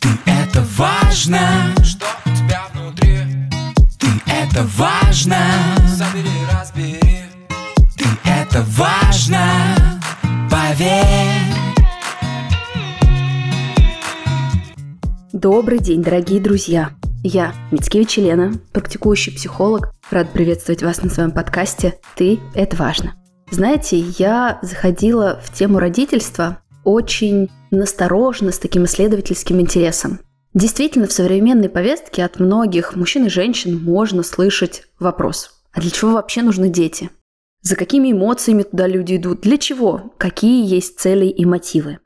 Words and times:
Ты 0.00 0.08
это 0.26 0.62
важно, 0.76 1.38
Что 1.82 2.06
у 2.24 2.30
тебя 2.30 2.62
внутри? 2.72 3.18
ты 3.98 4.08
это 4.26 4.62
важно, 4.76 5.36
Забери, 5.86 6.30
разбери 6.52 7.00
ты 7.96 8.04
это 8.24 8.64
важно, 8.76 10.00
поверь. 10.50 11.04
Добрый 15.32 15.78
день, 15.78 16.02
дорогие 16.02 16.40
друзья! 16.40 16.90
Я, 17.24 17.52
Мицкевич 17.72 18.18
Елена, 18.18 18.52
практикующий 18.72 19.32
психолог, 19.32 19.92
рад 20.10 20.32
приветствовать 20.32 20.82
вас 20.82 21.02
на 21.02 21.10
своем 21.10 21.32
подкасте 21.32 21.98
«Ты– 22.14 22.38
это 22.54 22.76
важно». 22.76 23.14
Знаете, 23.50 23.98
я 24.18 24.58
заходила 24.62 25.40
в 25.42 25.52
тему 25.52 25.78
родительства 25.78 26.58
очень 26.88 27.50
насторожно, 27.70 28.50
с 28.50 28.58
таким 28.58 28.84
исследовательским 28.84 29.60
интересом. 29.60 30.20
Действительно, 30.54 31.06
в 31.06 31.12
современной 31.12 31.68
повестке 31.68 32.24
от 32.24 32.40
многих 32.40 32.96
мужчин 32.96 33.26
и 33.26 33.28
женщин 33.28 33.78
можно 33.82 34.22
слышать 34.22 34.84
вопрос 34.98 35.50
«А 35.72 35.80
для 35.80 35.90
чего 35.90 36.12
вообще 36.12 36.42
нужны 36.42 36.70
дети?» 36.70 37.10
За 37.60 37.76
какими 37.76 38.12
эмоциями 38.12 38.62
туда 38.62 38.86
люди 38.86 39.16
идут? 39.16 39.42
Для 39.42 39.58
чего? 39.58 40.14
Какие 40.16 40.66
есть 40.66 40.98
цели 40.98 41.26
и 41.26 41.44
мотивы? 41.44 41.98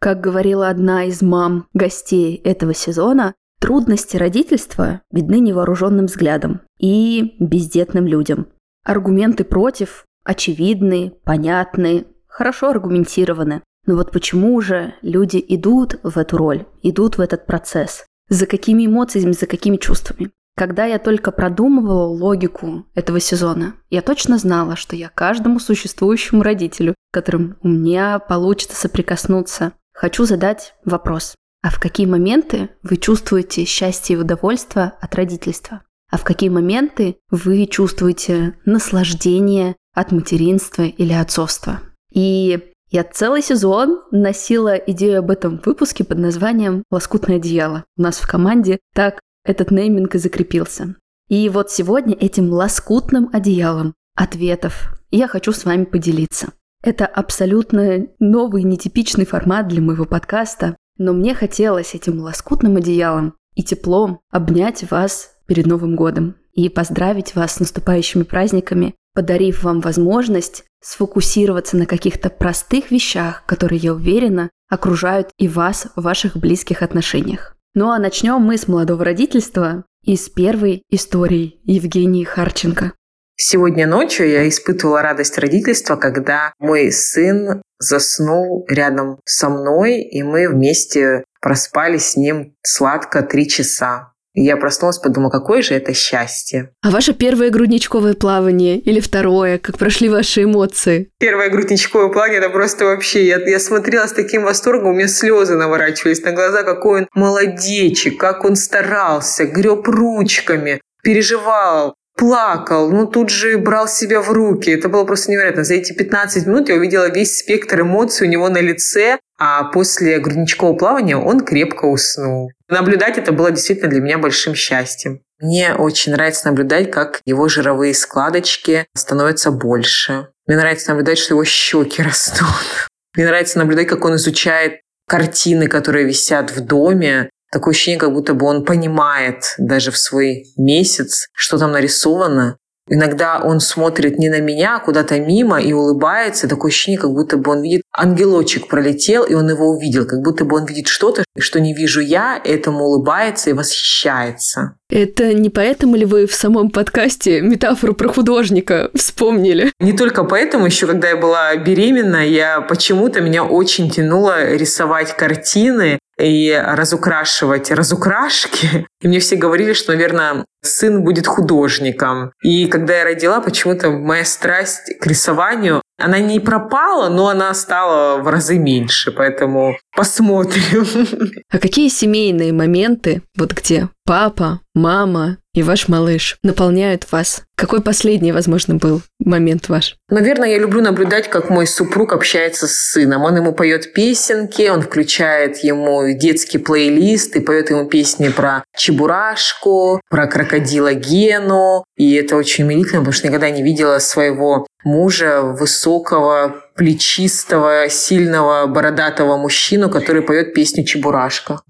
Как 0.00 0.20
говорила 0.20 0.68
одна 0.68 1.04
из 1.04 1.22
мам 1.22 1.66
гостей 1.72 2.36
этого 2.36 2.74
сезона, 2.74 3.34
трудности 3.60 4.16
родительства 4.16 5.00
видны 5.10 5.38
невооруженным 5.38 6.06
взглядом 6.06 6.60
и 6.78 7.36
бездетным 7.40 8.06
людям. 8.06 8.48
Аргументы 8.84 9.44
против 9.44 10.04
очевидны, 10.24 11.14
понятны, 11.24 12.06
хорошо 12.26 12.68
аргументированы. 12.68 13.62
Но 13.88 13.96
вот 13.96 14.12
почему 14.12 14.60
же 14.60 14.92
люди 15.00 15.42
идут 15.48 15.98
в 16.02 16.18
эту 16.18 16.36
роль, 16.36 16.66
идут 16.82 17.16
в 17.16 17.22
этот 17.22 17.46
процесс? 17.46 18.04
За 18.28 18.44
какими 18.44 18.84
эмоциями, 18.84 19.32
за 19.32 19.46
какими 19.46 19.78
чувствами? 19.78 20.30
Когда 20.58 20.84
я 20.84 20.98
только 20.98 21.32
продумывала 21.32 22.04
логику 22.04 22.84
этого 22.94 23.18
сезона, 23.18 23.76
я 23.88 24.02
точно 24.02 24.36
знала, 24.36 24.76
что 24.76 24.94
я 24.94 25.08
каждому 25.08 25.58
существующему 25.58 26.42
родителю, 26.42 26.94
которым 27.12 27.56
у 27.62 27.68
меня 27.68 28.18
получится 28.18 28.76
соприкоснуться, 28.76 29.72
хочу 29.94 30.26
задать 30.26 30.74
вопрос. 30.84 31.34
А 31.62 31.70
в 31.70 31.80
какие 31.80 32.06
моменты 32.06 32.68
вы 32.82 32.98
чувствуете 32.98 33.64
счастье 33.64 34.16
и 34.16 34.18
удовольствие 34.18 34.92
от 35.00 35.14
родительства? 35.14 35.80
А 36.10 36.18
в 36.18 36.24
какие 36.24 36.50
моменты 36.50 37.16
вы 37.30 37.64
чувствуете 37.64 38.54
наслаждение 38.66 39.76
от 39.94 40.12
материнства 40.12 40.82
или 40.82 41.14
отцовства? 41.14 41.80
И 42.12 42.72
я 42.90 43.04
целый 43.04 43.42
сезон 43.42 44.00
носила 44.10 44.74
идею 44.74 45.18
об 45.18 45.30
этом 45.30 45.60
выпуске 45.64 46.04
под 46.04 46.18
названием 46.18 46.84
«Лоскутное 46.90 47.36
одеяло». 47.36 47.84
У 47.96 48.02
нас 48.02 48.16
в 48.16 48.26
команде 48.26 48.78
так 48.94 49.20
этот 49.44 49.70
нейминг 49.70 50.14
и 50.14 50.18
закрепился. 50.18 50.96
И 51.28 51.48
вот 51.50 51.70
сегодня 51.70 52.14
этим 52.14 52.50
лоскутным 52.50 53.28
одеялом 53.32 53.94
ответов 54.14 54.98
я 55.10 55.28
хочу 55.28 55.52
с 55.52 55.64
вами 55.64 55.84
поделиться. 55.84 56.52
Это 56.82 57.06
абсолютно 57.06 58.06
новый, 58.18 58.62
нетипичный 58.62 59.26
формат 59.26 59.68
для 59.68 59.82
моего 59.82 60.04
подкаста, 60.04 60.76
но 60.96 61.12
мне 61.12 61.34
хотелось 61.34 61.94
этим 61.94 62.20
лоскутным 62.20 62.76
одеялом 62.76 63.34
и 63.54 63.62
теплом 63.62 64.20
обнять 64.30 64.90
вас 64.90 65.32
перед 65.46 65.66
Новым 65.66 65.96
годом 65.96 66.36
и 66.52 66.68
поздравить 66.68 67.34
вас 67.34 67.54
с 67.54 67.60
наступающими 67.60 68.22
праздниками, 68.22 68.94
подарив 69.14 69.64
вам 69.64 69.80
возможность 69.80 70.64
сфокусироваться 70.80 71.76
на 71.76 71.86
каких-то 71.86 72.30
простых 72.30 72.90
вещах, 72.90 73.44
которые, 73.46 73.78
я 73.78 73.94
уверена, 73.94 74.50
окружают 74.68 75.30
и 75.38 75.48
вас 75.48 75.88
в 75.96 76.02
ваших 76.02 76.36
близких 76.36 76.82
отношениях. 76.82 77.56
Ну 77.74 77.90
а 77.90 77.98
начнем 77.98 78.40
мы 78.40 78.56
с 78.56 78.68
молодого 78.68 79.04
родительства 79.04 79.84
и 80.04 80.16
с 80.16 80.28
первой 80.28 80.82
истории 80.90 81.60
Евгении 81.64 82.24
Харченко. 82.24 82.92
Сегодня 83.36 83.86
ночью 83.86 84.28
я 84.28 84.48
испытывала 84.48 85.00
радость 85.00 85.38
родительства, 85.38 85.94
когда 85.94 86.52
мой 86.58 86.90
сын 86.90 87.62
заснул 87.78 88.66
рядом 88.68 89.20
со 89.24 89.48
мной, 89.48 90.00
и 90.00 90.24
мы 90.24 90.48
вместе 90.48 91.24
проспали 91.40 91.98
с 91.98 92.16
ним 92.16 92.56
сладко 92.62 93.22
три 93.22 93.48
часа. 93.48 94.12
Я 94.40 94.56
проснулась, 94.56 94.98
подумала, 94.98 95.30
какое 95.30 95.62
же 95.62 95.74
это 95.74 95.92
счастье. 95.92 96.70
А 96.82 96.90
ваше 96.90 97.12
первое 97.12 97.50
грудничковое 97.50 98.14
плавание 98.14 98.78
или 98.78 99.00
второе, 99.00 99.58
как 99.58 99.78
прошли 99.78 100.08
ваши 100.08 100.44
эмоции? 100.44 101.10
Первое 101.18 101.50
грудничковое 101.50 102.08
плавание, 102.08 102.38
это 102.38 102.50
просто 102.50 102.84
вообще... 102.84 103.26
Я, 103.26 103.38
я 103.38 103.58
смотрела 103.58 104.06
с 104.06 104.12
таким 104.12 104.44
восторгом, 104.44 104.90
у 104.90 104.92
меня 104.94 105.08
слезы 105.08 105.56
наворачивались 105.56 106.22
на 106.22 106.32
глаза, 106.32 106.62
какой 106.62 107.00
он 107.00 107.08
молодечек, 107.14 108.18
как 108.18 108.44
он 108.44 108.56
старался, 108.56 109.44
греб 109.44 109.86
ручками, 109.88 110.80
переживал, 111.02 111.94
плакал, 112.18 112.90
ну 112.90 113.06
тут 113.06 113.30
же 113.30 113.56
брал 113.58 113.88
себя 113.88 114.20
в 114.20 114.30
руки. 114.30 114.70
Это 114.70 114.88
было 114.88 115.04
просто 115.04 115.30
невероятно. 115.30 115.64
За 115.64 115.74
эти 115.74 115.92
15 115.92 116.46
минут 116.46 116.68
я 116.68 116.74
увидела 116.74 117.10
весь 117.10 117.38
спектр 117.38 117.80
эмоций 117.80 118.26
у 118.26 118.30
него 118.30 118.48
на 118.48 118.58
лице, 118.58 119.18
а 119.38 119.64
после 119.64 120.18
грудничкового 120.18 120.76
плавания 120.76 121.16
он 121.16 121.40
крепко 121.40 121.86
уснул. 121.86 122.50
Наблюдать 122.68 123.18
это 123.18 123.32
было 123.32 123.50
действительно 123.50 123.88
для 123.88 124.00
меня 124.00 124.18
большим 124.18 124.54
счастьем. 124.54 125.20
Мне 125.40 125.74
очень 125.74 126.12
нравится 126.12 126.48
наблюдать, 126.48 126.90
как 126.90 127.20
его 127.24 127.48
жировые 127.48 127.94
складочки 127.94 128.86
становятся 128.96 129.52
больше. 129.52 130.28
Мне 130.46 130.56
нравится 130.56 130.90
наблюдать, 130.90 131.18
что 131.18 131.34
его 131.34 131.44
щеки 131.44 132.02
растут. 132.02 132.88
Мне 133.16 133.26
нравится 133.26 133.58
наблюдать, 133.58 133.86
как 133.86 134.04
он 134.04 134.16
изучает 134.16 134.80
картины, 135.06 135.68
которые 135.68 136.04
висят 136.04 136.50
в 136.50 136.60
доме, 136.60 137.30
Такое 137.50 137.72
ощущение, 137.72 137.98
как 137.98 138.12
будто 138.12 138.34
бы 138.34 138.46
он 138.46 138.64
понимает 138.64 139.54
даже 139.56 139.90
в 139.90 139.96
свой 139.96 140.44
месяц, 140.56 141.28
что 141.32 141.58
там 141.58 141.72
нарисовано. 141.72 142.58
Иногда 142.88 143.40
он 143.42 143.60
смотрит 143.60 144.18
не 144.18 144.28
на 144.28 144.40
меня, 144.40 144.76
а 144.76 144.80
куда-то 144.80 145.18
мимо 145.20 145.60
и 145.60 145.72
улыбается. 145.72 146.48
Такое 146.48 146.70
ощущение, 146.70 147.00
как 147.00 147.10
будто 147.10 147.36
бы 147.36 147.52
он 147.52 147.62
видит, 147.62 147.82
ангелочек 147.92 148.68
пролетел, 148.68 149.24
и 149.24 149.34
он 149.34 149.48
его 149.48 149.68
увидел. 149.68 150.06
Как 150.06 150.20
будто 150.20 150.44
бы 150.44 150.56
он 150.56 150.66
видит 150.66 150.88
что-то, 150.88 151.24
что 151.38 151.60
не 151.60 151.74
вижу 151.74 152.00
я, 152.00 152.40
этому 152.42 152.84
улыбается 152.84 153.50
и 153.50 153.52
восхищается. 153.52 154.74
Это 154.90 155.34
не 155.34 155.50
поэтому 155.50 155.96
ли 155.96 156.06
вы 156.06 156.26
в 156.26 156.34
самом 156.34 156.70
подкасте 156.70 157.42
метафору 157.42 157.94
про 157.94 158.08
художника 158.08 158.90
вспомнили? 158.94 159.70
Не 159.80 159.92
только 159.92 160.24
поэтому, 160.24 160.66
еще 160.66 160.86
когда 160.86 161.10
я 161.10 161.16
была 161.16 161.54
беременна, 161.56 162.26
я 162.26 162.62
почему-то 162.62 163.20
меня 163.20 163.44
очень 163.44 163.90
тянуло 163.90 164.54
рисовать 164.54 165.14
картины 165.14 165.98
и 166.18 166.58
разукрашивать 166.66 167.70
разукрашки. 167.70 168.86
И 169.00 169.08
мне 169.08 169.20
все 169.20 169.36
говорили, 169.36 169.72
что, 169.74 169.92
наверное, 169.92 170.44
сын 170.62 171.02
будет 171.02 171.26
художником. 171.26 172.32
И 172.42 172.66
когда 172.66 172.98
я 172.98 173.04
родила, 173.04 173.40
почему-то 173.40 173.90
моя 173.90 174.24
страсть 174.24 174.98
к 175.00 175.06
рисованию, 175.06 175.82
она 175.98 176.20
не 176.20 176.38
пропала, 176.38 177.08
но 177.08 177.28
она 177.28 177.52
стала 177.54 178.22
в 178.22 178.28
разы 178.28 178.58
меньше. 178.58 179.10
Поэтому 179.10 179.76
посмотрим. 179.94 180.86
А 181.50 181.58
какие 181.58 181.88
семейные 181.88 182.52
моменты, 182.52 183.22
вот 183.36 183.52
где 183.52 183.88
папа, 184.04 184.60
мама 184.74 185.38
и 185.54 185.62
ваш 185.62 185.88
малыш 185.88 186.36
наполняют 186.42 187.10
вас? 187.10 187.42
Какой 187.56 187.82
последний, 187.82 188.32
возможно, 188.32 188.74
был 188.74 189.00
момент 189.18 189.68
ваш? 189.68 189.96
Наверное, 190.10 190.50
я 190.50 190.58
люблю 190.58 190.82
наблюдать, 190.82 191.28
как 191.28 191.50
мой 191.50 191.66
супруг 191.66 192.12
общается 192.12 192.68
с 192.68 192.90
сыном. 192.90 193.24
Он 193.24 193.36
ему 193.36 193.52
поет 193.52 193.92
песенки, 193.92 194.68
он 194.68 194.82
включает 194.82 195.58
ему 195.58 196.12
детский 196.12 196.58
плейлист 196.58 197.36
и 197.36 197.40
поет 197.40 197.70
ему 197.70 197.86
песни 197.86 198.28
про 198.28 198.62
Чебурашку, 198.76 200.00
про 200.10 200.26
крокодила 200.26 200.47
Гену. 200.94 201.84
И 201.96 202.14
это 202.14 202.36
очень 202.36 202.64
умилительно, 202.64 203.00
потому 203.00 203.12
что 203.12 203.28
никогда 203.28 203.50
не 203.50 203.62
видела 203.62 203.98
своего 203.98 204.66
мужа, 204.84 205.42
высокого, 205.42 206.56
плечистого, 206.74 207.88
сильного, 207.88 208.66
бородатого 208.66 209.36
мужчину, 209.36 209.90
который 209.90 210.22
поет 210.22 210.54
песню 210.54 210.84
Чебурашка. 210.84 211.60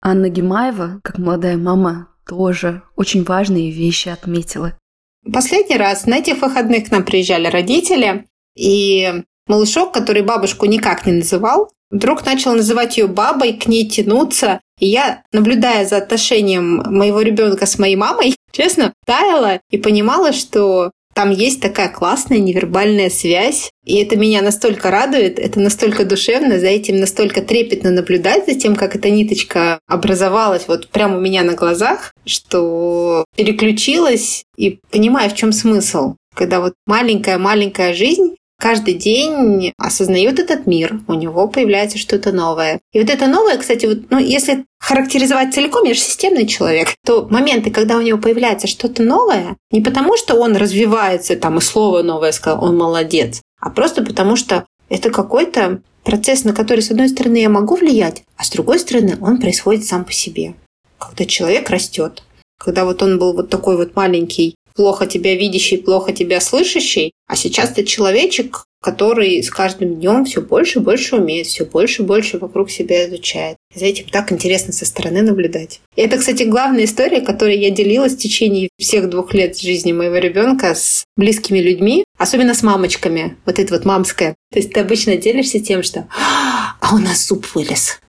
Анна 0.00 0.28
Гимаева, 0.28 1.00
как 1.02 1.18
молодая 1.18 1.56
мама, 1.56 2.08
тоже 2.26 2.82
очень 2.96 3.24
важные 3.24 3.70
вещи 3.70 4.08
отметила. 4.08 4.76
Последний 5.32 5.76
раз 5.76 6.06
на 6.06 6.18
этих 6.18 6.42
выходных 6.42 6.88
к 6.88 6.90
нам 6.90 7.04
приезжали 7.04 7.46
родители, 7.46 8.26
и 8.56 9.22
малышок, 9.46 9.92
который 9.94 10.22
бабушку 10.22 10.66
никак 10.66 11.06
не 11.06 11.12
называл, 11.12 11.70
вдруг 11.92 12.26
начал 12.26 12.54
называть 12.54 12.96
ее 12.96 13.06
бабой, 13.06 13.52
к 13.52 13.68
ней 13.68 13.88
тянуться. 13.88 14.60
И 14.80 14.88
я, 14.88 15.22
наблюдая 15.32 15.86
за 15.86 15.98
отношением 15.98 16.82
моего 16.86 17.20
ребенка 17.20 17.66
с 17.66 17.78
моей 17.78 17.94
мамой, 17.94 18.34
честно, 18.50 18.92
таяла 19.06 19.60
и 19.70 19.76
понимала, 19.78 20.32
что 20.32 20.90
там 21.14 21.30
есть 21.30 21.60
такая 21.60 21.90
классная 21.90 22.38
невербальная 22.38 23.10
связь, 23.10 23.70
и 23.84 24.02
это 24.02 24.16
меня 24.16 24.40
настолько 24.40 24.90
радует, 24.90 25.38
это 25.38 25.60
настолько 25.60 26.06
душевно, 26.06 26.58
за 26.58 26.68
этим 26.68 27.00
настолько 27.00 27.42
трепетно 27.42 27.90
наблюдать, 27.90 28.46
за 28.46 28.54
тем, 28.54 28.74
как 28.74 28.96
эта 28.96 29.10
ниточка 29.10 29.78
образовалась 29.86 30.64
вот 30.68 30.88
прямо 30.88 31.18
у 31.18 31.20
меня 31.20 31.42
на 31.42 31.52
глазах, 31.52 32.14
что 32.24 33.26
переключилась 33.36 34.44
и 34.56 34.80
понимаю, 34.90 35.28
в 35.28 35.34
чем 35.34 35.52
смысл. 35.52 36.14
Когда 36.34 36.60
вот 36.60 36.72
маленькая-маленькая 36.86 37.92
жизнь 37.92 38.36
каждый 38.62 38.94
день 38.94 39.72
осознает 39.76 40.38
этот 40.38 40.68
мир, 40.68 41.00
у 41.08 41.14
него 41.14 41.48
появляется 41.48 41.98
что-то 41.98 42.30
новое. 42.30 42.80
И 42.92 43.00
вот 43.00 43.10
это 43.10 43.26
новое, 43.26 43.58
кстати, 43.58 43.86
вот, 43.86 43.98
ну, 44.10 44.18
если 44.20 44.64
характеризовать 44.78 45.52
целиком, 45.52 45.84
я 45.84 45.94
же 45.94 46.00
системный 46.00 46.46
человек, 46.46 46.94
то 47.04 47.26
моменты, 47.28 47.72
когда 47.72 47.96
у 47.96 48.02
него 48.02 48.18
появляется 48.18 48.68
что-то 48.68 49.02
новое, 49.02 49.56
не 49.72 49.80
потому 49.80 50.16
что 50.16 50.36
он 50.36 50.54
развивается, 50.54 51.34
там, 51.34 51.58
и 51.58 51.60
слово 51.60 52.02
новое 52.02 52.30
сказал, 52.30 52.62
он 52.62 52.78
молодец, 52.78 53.42
а 53.60 53.68
просто 53.68 54.04
потому 54.04 54.36
что 54.36 54.64
это 54.88 55.10
какой-то 55.10 55.82
процесс, 56.04 56.44
на 56.44 56.52
который, 56.52 56.82
с 56.82 56.90
одной 56.92 57.08
стороны, 57.08 57.38
я 57.38 57.48
могу 57.48 57.74
влиять, 57.74 58.22
а 58.36 58.44
с 58.44 58.50
другой 58.50 58.78
стороны, 58.78 59.18
он 59.20 59.40
происходит 59.40 59.84
сам 59.86 60.04
по 60.04 60.12
себе. 60.12 60.54
Когда 60.98 61.24
человек 61.24 61.68
растет, 61.68 62.22
когда 62.58 62.84
вот 62.84 63.02
он 63.02 63.18
был 63.18 63.32
вот 63.32 63.50
такой 63.50 63.76
вот 63.76 63.96
маленький, 63.96 64.54
плохо 64.74 65.06
тебя 65.06 65.34
видящий, 65.34 65.78
плохо 65.78 66.12
тебя 66.12 66.40
слышащий, 66.40 67.12
а 67.26 67.36
сейчас 67.36 67.70
ты 67.70 67.84
человечек, 67.84 68.64
который 68.82 69.42
с 69.42 69.48
каждым 69.48 69.94
днем 69.94 70.24
все 70.24 70.40
больше 70.40 70.80
и 70.80 70.82
больше 70.82 71.16
умеет, 71.16 71.46
все 71.46 71.64
больше 71.64 72.02
и 72.02 72.04
больше 72.04 72.38
вокруг 72.38 72.70
себя 72.70 73.08
изучает. 73.08 73.56
За 73.74 73.86
этим 73.86 74.06
так 74.10 74.32
интересно 74.32 74.72
со 74.72 74.84
стороны 74.84 75.22
наблюдать. 75.22 75.80
И 75.96 76.02
это, 76.02 76.18
кстати, 76.18 76.42
главная 76.42 76.84
история, 76.84 77.20
которой 77.20 77.58
я 77.58 77.70
делилась 77.70 78.14
в 78.14 78.18
течение 78.18 78.68
всех 78.78 79.08
двух 79.08 79.32
лет 79.34 79.58
жизни 79.58 79.92
моего 79.92 80.16
ребенка 80.16 80.74
с 80.74 81.04
близкими 81.16 81.60
людьми, 81.60 82.04
особенно 82.18 82.54
с 82.54 82.62
мамочками. 82.62 83.36
Вот 83.46 83.58
это 83.58 83.72
вот 83.72 83.84
мамское. 83.84 84.34
То 84.52 84.58
есть 84.58 84.72
ты 84.72 84.80
обычно 84.80 85.16
делишься 85.16 85.60
тем, 85.60 85.82
что 85.82 86.08
«А 86.80 86.94
у 86.94 86.98
нас 86.98 87.24
суп 87.24 87.46
вылез». 87.54 88.00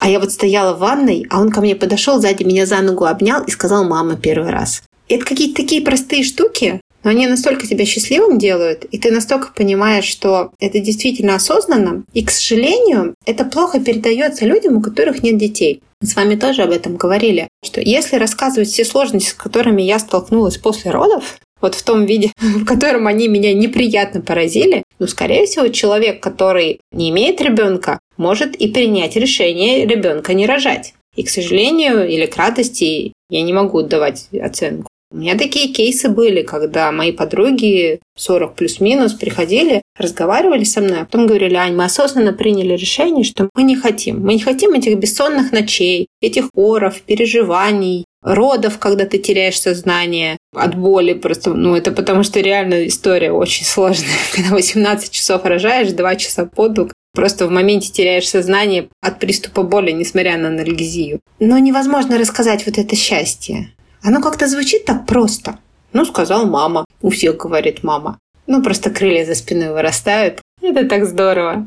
А 0.00 0.08
я 0.08 0.20
вот 0.20 0.32
стояла 0.32 0.74
в 0.74 0.78
ванной, 0.78 1.26
а 1.28 1.40
он 1.40 1.50
ко 1.50 1.60
мне 1.60 1.74
подошел, 1.74 2.20
сзади 2.20 2.44
меня 2.44 2.66
за 2.66 2.80
ногу 2.80 3.04
обнял 3.04 3.42
и 3.42 3.50
сказал 3.50 3.84
«мама» 3.84 4.16
первый 4.16 4.50
раз. 4.50 4.82
Это 5.08 5.24
какие-то 5.24 5.62
такие 5.62 5.82
простые 5.82 6.22
штуки, 6.22 6.80
но 7.04 7.10
они 7.10 7.26
настолько 7.26 7.66
тебя 7.66 7.84
счастливым 7.84 8.38
делают, 8.38 8.84
и 8.84 8.98
ты 8.98 9.10
настолько 9.10 9.52
понимаешь, 9.54 10.04
что 10.04 10.50
это 10.60 10.80
действительно 10.80 11.36
осознанно. 11.36 12.04
И, 12.12 12.24
к 12.24 12.30
сожалению, 12.30 13.14
это 13.24 13.44
плохо 13.44 13.80
передается 13.80 14.44
людям, 14.44 14.76
у 14.76 14.82
которых 14.82 15.22
нет 15.22 15.38
детей. 15.38 15.80
Мы 16.00 16.08
с 16.08 16.16
вами 16.16 16.36
тоже 16.36 16.62
об 16.62 16.70
этом 16.70 16.96
говорили, 16.96 17.48
что 17.64 17.80
если 17.80 18.16
рассказывать 18.16 18.68
все 18.68 18.84
сложности, 18.84 19.30
с 19.30 19.34
которыми 19.34 19.82
я 19.82 19.98
столкнулась 19.98 20.58
после 20.58 20.90
родов, 20.90 21.38
вот 21.60 21.74
в 21.74 21.82
том 21.82 22.04
виде, 22.04 22.32
в 22.40 22.64
котором 22.64 23.06
они 23.06 23.28
меня 23.28 23.54
неприятно 23.54 24.20
поразили, 24.20 24.82
ну, 24.98 25.06
скорее 25.06 25.46
всего, 25.46 25.68
человек, 25.68 26.22
который 26.22 26.80
не 26.92 27.10
имеет 27.10 27.40
ребенка, 27.40 27.98
может 28.16 28.54
и 28.54 28.68
принять 28.68 29.16
решение 29.16 29.86
ребенка 29.86 30.34
не 30.34 30.46
рожать. 30.46 30.94
И, 31.16 31.22
к 31.22 31.30
сожалению, 31.30 32.08
или 32.08 32.26
к 32.26 32.36
радости, 32.36 33.12
я 33.30 33.42
не 33.42 33.52
могу 33.52 33.82
давать 33.82 34.28
оценку. 34.40 34.88
У 35.10 35.16
меня 35.16 35.38
такие 35.38 35.72
кейсы 35.72 36.10
были, 36.10 36.42
когда 36.42 36.92
мои 36.92 37.12
подруги 37.12 38.00
40 38.18 38.54
плюс-минус 38.54 39.14
приходили, 39.14 39.80
разговаривали 39.96 40.64
со 40.64 40.82
мной, 40.82 41.00
а 41.00 41.04
потом 41.06 41.26
говорили, 41.26 41.54
Ань, 41.54 41.74
мы 41.74 41.84
осознанно 41.84 42.34
приняли 42.34 42.74
решение, 42.74 43.24
что 43.24 43.48
мы 43.54 43.62
не 43.62 43.74
хотим. 43.74 44.20
Мы 44.20 44.34
не 44.34 44.40
хотим 44.40 44.74
этих 44.74 44.98
бессонных 44.98 45.50
ночей, 45.50 46.08
этих 46.20 46.50
оров, 46.54 47.00
переживаний, 47.00 48.04
родов, 48.22 48.78
когда 48.78 49.06
ты 49.06 49.18
теряешь 49.18 49.58
сознание 49.58 50.36
от 50.54 50.74
боли. 50.76 51.14
Просто, 51.14 51.54
ну, 51.54 51.74
это 51.74 51.90
потому 51.90 52.22
что 52.22 52.40
реально 52.40 52.86
история 52.86 53.32
очень 53.32 53.64
сложная. 53.64 54.08
Когда 54.34 54.50
18 54.50 55.10
часов 55.10 55.44
рожаешь, 55.44 55.90
2 55.90 56.16
часа 56.16 56.44
подуг, 56.44 56.92
Просто 57.14 57.48
в 57.48 57.50
моменте 57.50 57.90
теряешь 57.90 58.28
сознание 58.28 58.90
от 59.00 59.18
приступа 59.18 59.64
боли, 59.64 59.90
несмотря 59.90 60.36
на 60.36 60.48
анальгезию. 60.48 61.20
Но 61.40 61.58
невозможно 61.58 62.16
рассказать 62.16 62.64
вот 62.64 62.78
это 62.78 62.94
счастье. 62.94 63.72
Оно 64.02 64.20
как-то 64.20 64.46
звучит 64.46 64.84
так 64.84 65.06
просто. 65.06 65.58
Ну, 65.92 66.04
сказал 66.04 66.46
мама. 66.46 66.84
У 67.02 67.10
всех 67.10 67.36
говорит 67.36 67.82
мама. 67.82 68.18
Ну, 68.46 68.62
просто 68.62 68.90
крылья 68.90 69.24
за 69.24 69.34
спиной 69.34 69.72
вырастают. 69.72 70.40
Это 70.62 70.88
так 70.88 71.06
здорово. 71.06 71.66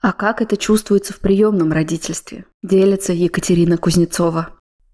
А 0.00 0.12
как 0.12 0.42
это 0.42 0.56
чувствуется 0.56 1.12
в 1.12 1.20
приемном 1.20 1.72
родительстве? 1.72 2.44
Делится 2.62 3.12
Екатерина 3.12 3.76
Кузнецова. 3.78 4.48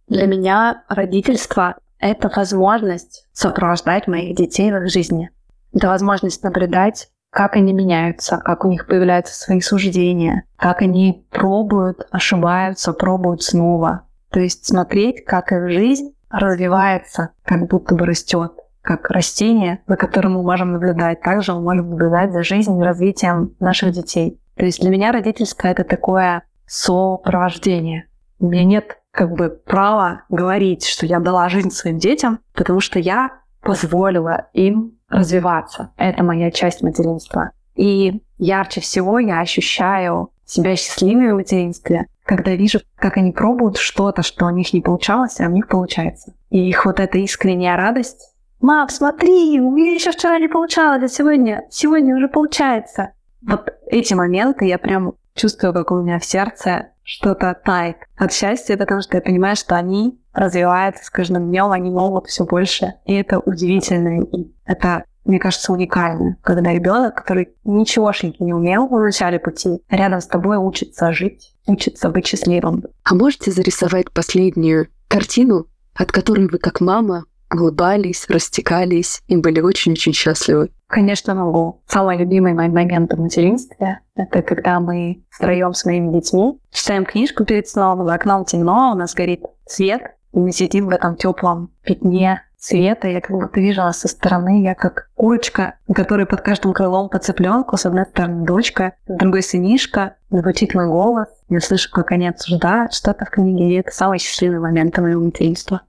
Для 0.06 0.26
меня 0.26 0.84
родительство— 0.88 1.76
это 1.98 2.30
возможность 2.34 3.26
сопровождать 3.32 4.06
моих 4.06 4.36
детей 4.36 4.70
в 4.70 4.76
их 4.76 4.90
жизни. 4.90 5.30
Это 5.72 5.88
возможность 5.88 6.42
наблюдать 6.42 7.08
как 7.30 7.56
они 7.56 7.72
меняются, 7.72 8.38
как 8.38 8.64
у 8.64 8.68
них 8.68 8.86
появляются 8.86 9.34
свои 9.34 9.60
суждения, 9.60 10.44
как 10.56 10.82
они 10.82 11.26
пробуют, 11.30 12.06
ошибаются, 12.10 12.92
пробуют 12.92 13.42
снова. 13.42 14.02
То 14.30 14.40
есть 14.40 14.66
смотреть, 14.66 15.24
как 15.24 15.52
их 15.52 15.70
жизнь 15.70 16.14
развивается, 16.30 17.30
как 17.44 17.68
будто 17.68 17.94
бы 17.94 18.06
растет, 18.06 18.52
как 18.82 19.10
растение, 19.10 19.80
за 19.86 19.96
которым 19.96 20.34
мы 20.34 20.42
можем 20.42 20.72
наблюдать. 20.72 21.20
Также 21.20 21.54
мы 21.54 21.60
можем 21.60 21.90
наблюдать 21.90 22.32
за 22.32 22.42
жизнью 22.42 22.80
и 22.80 22.84
развитием 22.84 23.54
наших 23.60 23.92
детей. 23.92 24.40
То 24.56 24.64
есть 24.64 24.80
для 24.80 24.90
меня 24.90 25.12
родительское— 25.12 25.72
это 25.72 25.84
такое 25.84 26.42
сопровождение. 26.66 28.08
У 28.38 28.48
меня 28.48 28.64
нет 28.64 28.98
как 29.10 29.32
бы 29.32 29.50
права 29.50 30.22
говорить, 30.28 30.84
что 30.84 31.06
я 31.06 31.18
дала 31.18 31.48
жизнь 31.48 31.70
своим 31.70 31.98
детям, 31.98 32.40
потому 32.54 32.80
что 32.80 32.98
я 32.98 33.30
позволила 33.62 34.48
им 34.52 34.97
развиваться. 35.08 35.90
Это 35.96 36.22
моя 36.22 36.50
часть 36.50 36.82
материнства. 36.82 37.52
И 37.74 38.20
ярче 38.38 38.80
всего 38.80 39.18
я 39.18 39.40
ощущаю 39.40 40.30
себя 40.44 40.76
счастливой 40.76 41.32
в 41.32 41.36
материнстве, 41.36 42.06
когда 42.24 42.54
вижу, 42.54 42.80
как 42.96 43.16
они 43.16 43.32
пробуют 43.32 43.76
что-то, 43.76 44.22
что 44.22 44.46
у 44.46 44.50
них 44.50 44.72
не 44.72 44.80
получалось, 44.80 45.40
а 45.40 45.46
у 45.46 45.50
них 45.50 45.68
получается. 45.68 46.34
И 46.50 46.68
их 46.68 46.84
вот 46.84 47.00
эта 47.00 47.18
искренняя 47.18 47.76
радость. 47.76 48.34
«Мам, 48.60 48.88
смотри, 48.88 49.60
у 49.60 49.70
меня 49.70 49.92
еще 49.92 50.10
вчера 50.10 50.38
не 50.38 50.48
получалось, 50.48 51.02
а 51.02 51.08
сегодня, 51.08 51.64
сегодня 51.70 52.16
уже 52.16 52.28
получается». 52.28 53.10
Вот 53.40 53.68
эти 53.86 54.14
моменты 54.14 54.64
я 54.64 54.78
прям 54.78 55.12
чувствую, 55.34 55.72
как 55.72 55.92
у 55.92 56.02
меня 56.02 56.18
в 56.18 56.24
сердце 56.24 56.88
что-то 57.08 57.58
тает 57.64 57.96
от 58.16 58.32
счастья, 58.34 58.76
потому 58.76 59.00
что 59.00 59.16
я 59.16 59.22
понимаю, 59.22 59.56
что 59.56 59.76
они 59.76 60.20
развиваются 60.34 61.04
с 61.04 61.10
каждым 61.10 61.48
днем, 61.48 61.70
они 61.70 61.90
могут 61.90 62.26
все 62.26 62.44
больше. 62.44 62.94
И 63.06 63.14
это 63.14 63.38
удивительно. 63.38 64.24
И 64.24 64.52
это 64.66 65.04
мне 65.24 65.38
кажется, 65.38 65.72
уникально, 65.72 66.36
когда 66.42 66.72
ребенок, 66.72 67.14
который 67.14 67.50
ничегошеньки 67.64 68.42
не 68.42 68.54
умел 68.54 68.88
в 68.88 68.98
начале 68.98 69.38
пути, 69.38 69.82
рядом 69.90 70.20
с 70.22 70.26
тобой 70.26 70.56
учится 70.56 71.12
жить, 71.12 71.54
учится 71.66 72.08
быть 72.08 72.26
счастливым. 72.26 72.84
А 73.04 73.14
можете 73.14 73.50
зарисовать 73.50 74.10
последнюю 74.10 74.88
картину, 75.06 75.66
от 75.94 76.12
которой 76.12 76.48
вы 76.48 76.58
как 76.58 76.80
мама 76.80 77.24
улыбались, 77.52 78.26
растекались 78.28 79.22
и 79.26 79.36
были 79.36 79.60
очень-очень 79.60 80.12
счастливы? 80.12 80.70
Конечно, 80.86 81.34
могу. 81.34 81.82
Самый 81.86 82.16
любимый 82.16 82.54
мой 82.54 82.68
момент 82.68 83.12
в 83.12 83.20
материнстве— 83.20 84.00
это 84.16 84.42
когда 84.42 84.80
мы 84.80 85.22
втроем 85.30 85.74
с 85.74 85.84
моими 85.84 86.12
детьми 86.12 86.58
читаем 86.70 87.04
книжку 87.04 87.44
перед 87.44 87.68
сном, 87.68 88.06
за 88.06 88.14
окном 88.14 88.44
темно, 88.44 88.92
у 88.92 88.96
нас 88.96 89.14
горит 89.14 89.42
свет, 89.66 90.02
и 90.32 90.38
мы 90.38 90.52
сидим 90.52 90.86
в 90.86 90.90
этом 90.90 91.16
теплом 91.16 91.70
пятне 91.84 92.42
света. 92.58 93.08
Я 93.08 93.20
как 93.20 93.36
будто 93.36 93.60
вижу 93.60 93.82
со 93.92 94.08
стороны, 94.08 94.62
я 94.62 94.74
как 94.74 95.10
курочка, 95.14 95.74
которая 95.94 96.26
под 96.26 96.40
каждым 96.40 96.72
крылом 96.72 97.08
по 97.08 97.18
цыпленку. 97.18 97.76
С 97.76 97.86
одной 97.86 98.04
стороны 98.04 98.44
дочка, 98.44 98.94
с 99.06 99.16
другой 99.16 99.42
сынишка. 99.42 100.16
Звучит 100.30 100.74
мой 100.74 100.86
голос. 100.86 101.28
Я 101.48 101.60
слышу, 101.60 101.90
как 101.90 102.12
они 102.12 102.28
обсуждают 102.28 102.92
что-то 102.92 103.24
в 103.24 103.30
книге. 103.30 103.70
И 103.70 103.80
это 103.80 103.90
самый 103.90 104.18
счастливый 104.18 104.58
момент 104.58 104.98
моего 104.98 105.22
материнства. 105.22 105.82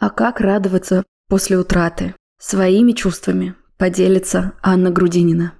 А 0.00 0.10
как 0.10 0.40
радоваться 0.40 1.02
после 1.28 1.58
утраты? 1.58 2.14
Своими 2.38 2.92
чувствами 2.92 3.56
поделится 3.78 4.52
Анна 4.62 4.90
Грудинина. 4.90 5.54